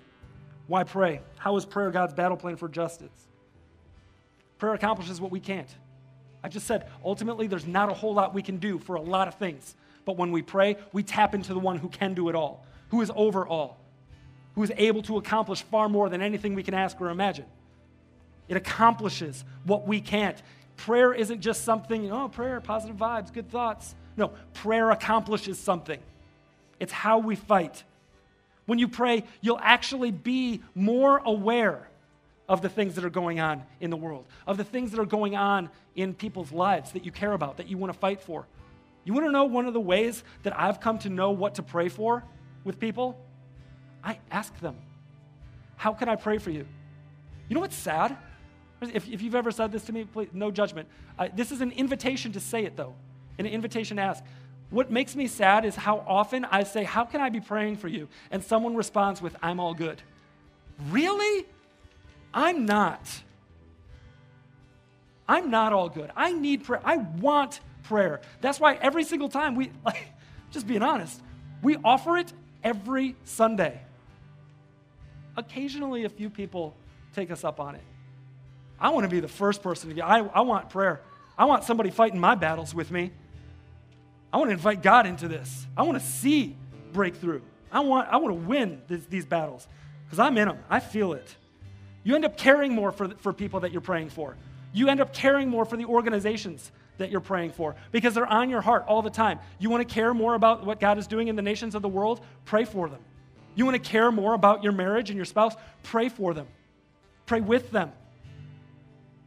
[0.68, 1.22] Why pray?
[1.38, 3.10] How is prayer God's battle plan for justice?
[4.58, 5.66] Prayer accomplishes what we can't.
[6.44, 9.26] I just said, ultimately, there's not a whole lot we can do for a lot
[9.26, 9.74] of things.
[10.04, 13.00] But when we pray, we tap into the one who can do it all, who
[13.00, 13.80] is over all,
[14.54, 17.46] who is able to accomplish far more than anything we can ask or imagine.
[18.46, 20.40] It accomplishes what we can't.
[20.76, 23.94] Prayer isn't just something, oh, prayer, positive vibes, good thoughts.
[24.16, 26.00] No, prayer accomplishes something.
[26.80, 27.84] It's how we fight.
[28.66, 31.88] When you pray, you'll actually be more aware
[32.48, 35.06] of the things that are going on in the world, of the things that are
[35.06, 38.46] going on in people's lives that you care about, that you want to fight for.
[39.04, 41.62] You want to know one of the ways that I've come to know what to
[41.62, 42.24] pray for
[42.64, 43.18] with people?
[44.04, 44.76] I ask them,
[45.76, 46.66] How can I pray for you?
[47.48, 48.16] You know what's sad?
[48.82, 50.88] If, if you've ever said this to me, please, no judgment.
[51.18, 52.94] Uh, this is an invitation to say it, though,
[53.38, 54.24] an invitation to ask.
[54.70, 57.88] What makes me sad is how often I say, How can I be praying for
[57.88, 58.08] you?
[58.30, 60.00] And someone responds with, I'm all good.
[60.90, 61.46] Really?
[62.32, 63.22] I'm not.
[65.28, 66.10] I'm not all good.
[66.16, 66.80] I need prayer.
[66.84, 68.20] I want prayer.
[68.40, 70.06] That's why every single time we, like,
[70.50, 71.20] just being honest,
[71.62, 72.32] we offer it
[72.64, 73.80] every Sunday.
[75.36, 76.74] Occasionally, a few people
[77.14, 77.82] take us up on it.
[78.82, 81.00] I want to be the first person to get, I, I want prayer.
[81.38, 83.12] I want somebody fighting my battles with me.
[84.32, 85.66] I want to invite God into this.
[85.76, 86.56] I want to see
[86.92, 87.42] breakthrough.
[87.70, 89.68] I want, I want to win this, these battles
[90.04, 90.58] because I'm in them.
[90.68, 91.36] I feel it.
[92.02, 94.36] You end up caring more for, for people that you're praying for.
[94.72, 98.50] You end up caring more for the organizations that you're praying for because they're on
[98.50, 99.38] your heart all the time.
[99.60, 101.88] You want to care more about what God is doing in the nations of the
[101.88, 102.20] world?
[102.44, 103.00] Pray for them.
[103.54, 105.54] You want to care more about your marriage and your spouse?
[105.84, 106.48] Pray for them.
[107.26, 107.92] Pray with them.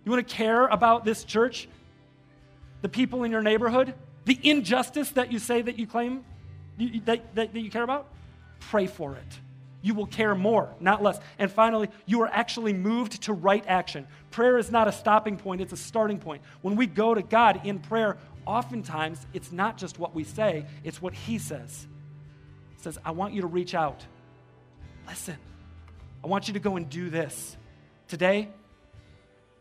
[0.05, 1.67] You want to care about this church?
[2.81, 3.93] The people in your neighborhood?
[4.25, 6.25] the injustice that you say that you claim
[6.77, 8.07] you, that, that, that you care about,
[8.59, 9.39] pray for it.
[9.81, 11.19] You will care more, not less.
[11.37, 14.07] And finally, you are actually moved to right action.
[14.31, 16.41] Prayer is not a stopping point, it's a starting point.
[16.61, 21.01] When we go to God in prayer, oftentimes it's not just what we say, it's
[21.01, 21.87] what He says.
[22.75, 24.03] He says, I want you to reach out.
[25.07, 25.37] Listen,
[26.23, 27.55] I want you to go and do this.
[28.07, 28.49] Today,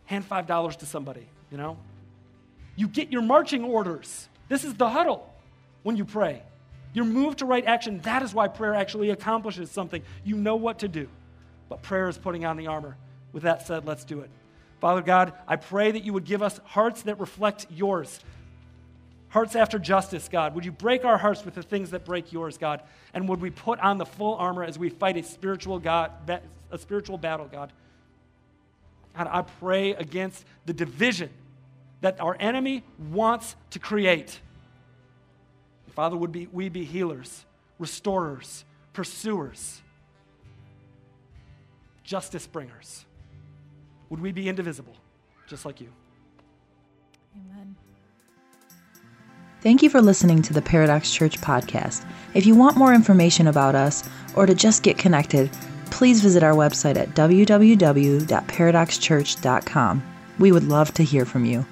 [0.07, 1.77] hand $5 to somebody, you know?
[2.77, 4.29] You get your marching orders.
[4.49, 5.33] This is the huddle
[5.83, 6.43] when you pray.
[6.93, 8.01] You're moved to right action.
[8.01, 10.03] That is why prayer actually accomplishes something.
[10.25, 11.09] You know what to do.
[11.69, 12.97] But prayer is putting on the armor.
[13.33, 14.31] With that said, let's do it.
[14.81, 18.21] Father God, I pray that you would give us hearts that reflect yours.
[19.29, 20.55] Hearts after justice, God.
[20.55, 22.83] Would you break our hearts with the things that break yours, God?
[23.13, 26.13] And would we put on the full armor as we fight a spiritual God,
[26.71, 27.73] a spiritual battle, God?
[29.17, 31.31] God, I pray against the division
[32.01, 34.41] that our enemy wants to create.
[35.95, 37.45] Father, would be, we be healers,
[37.79, 39.81] restorers, pursuers,
[42.03, 43.05] justice bringers?
[44.11, 44.95] Would we be indivisible,
[45.47, 45.89] just like you?
[47.37, 47.75] Amen.
[49.61, 52.07] Thank you for listening to the Paradox Church podcast.
[52.35, 54.07] If you want more information about us
[54.37, 55.51] or to just get connected,
[55.95, 60.03] please visit our website at www.paradoxchurch.com.
[60.41, 61.65] We would love to hear from you.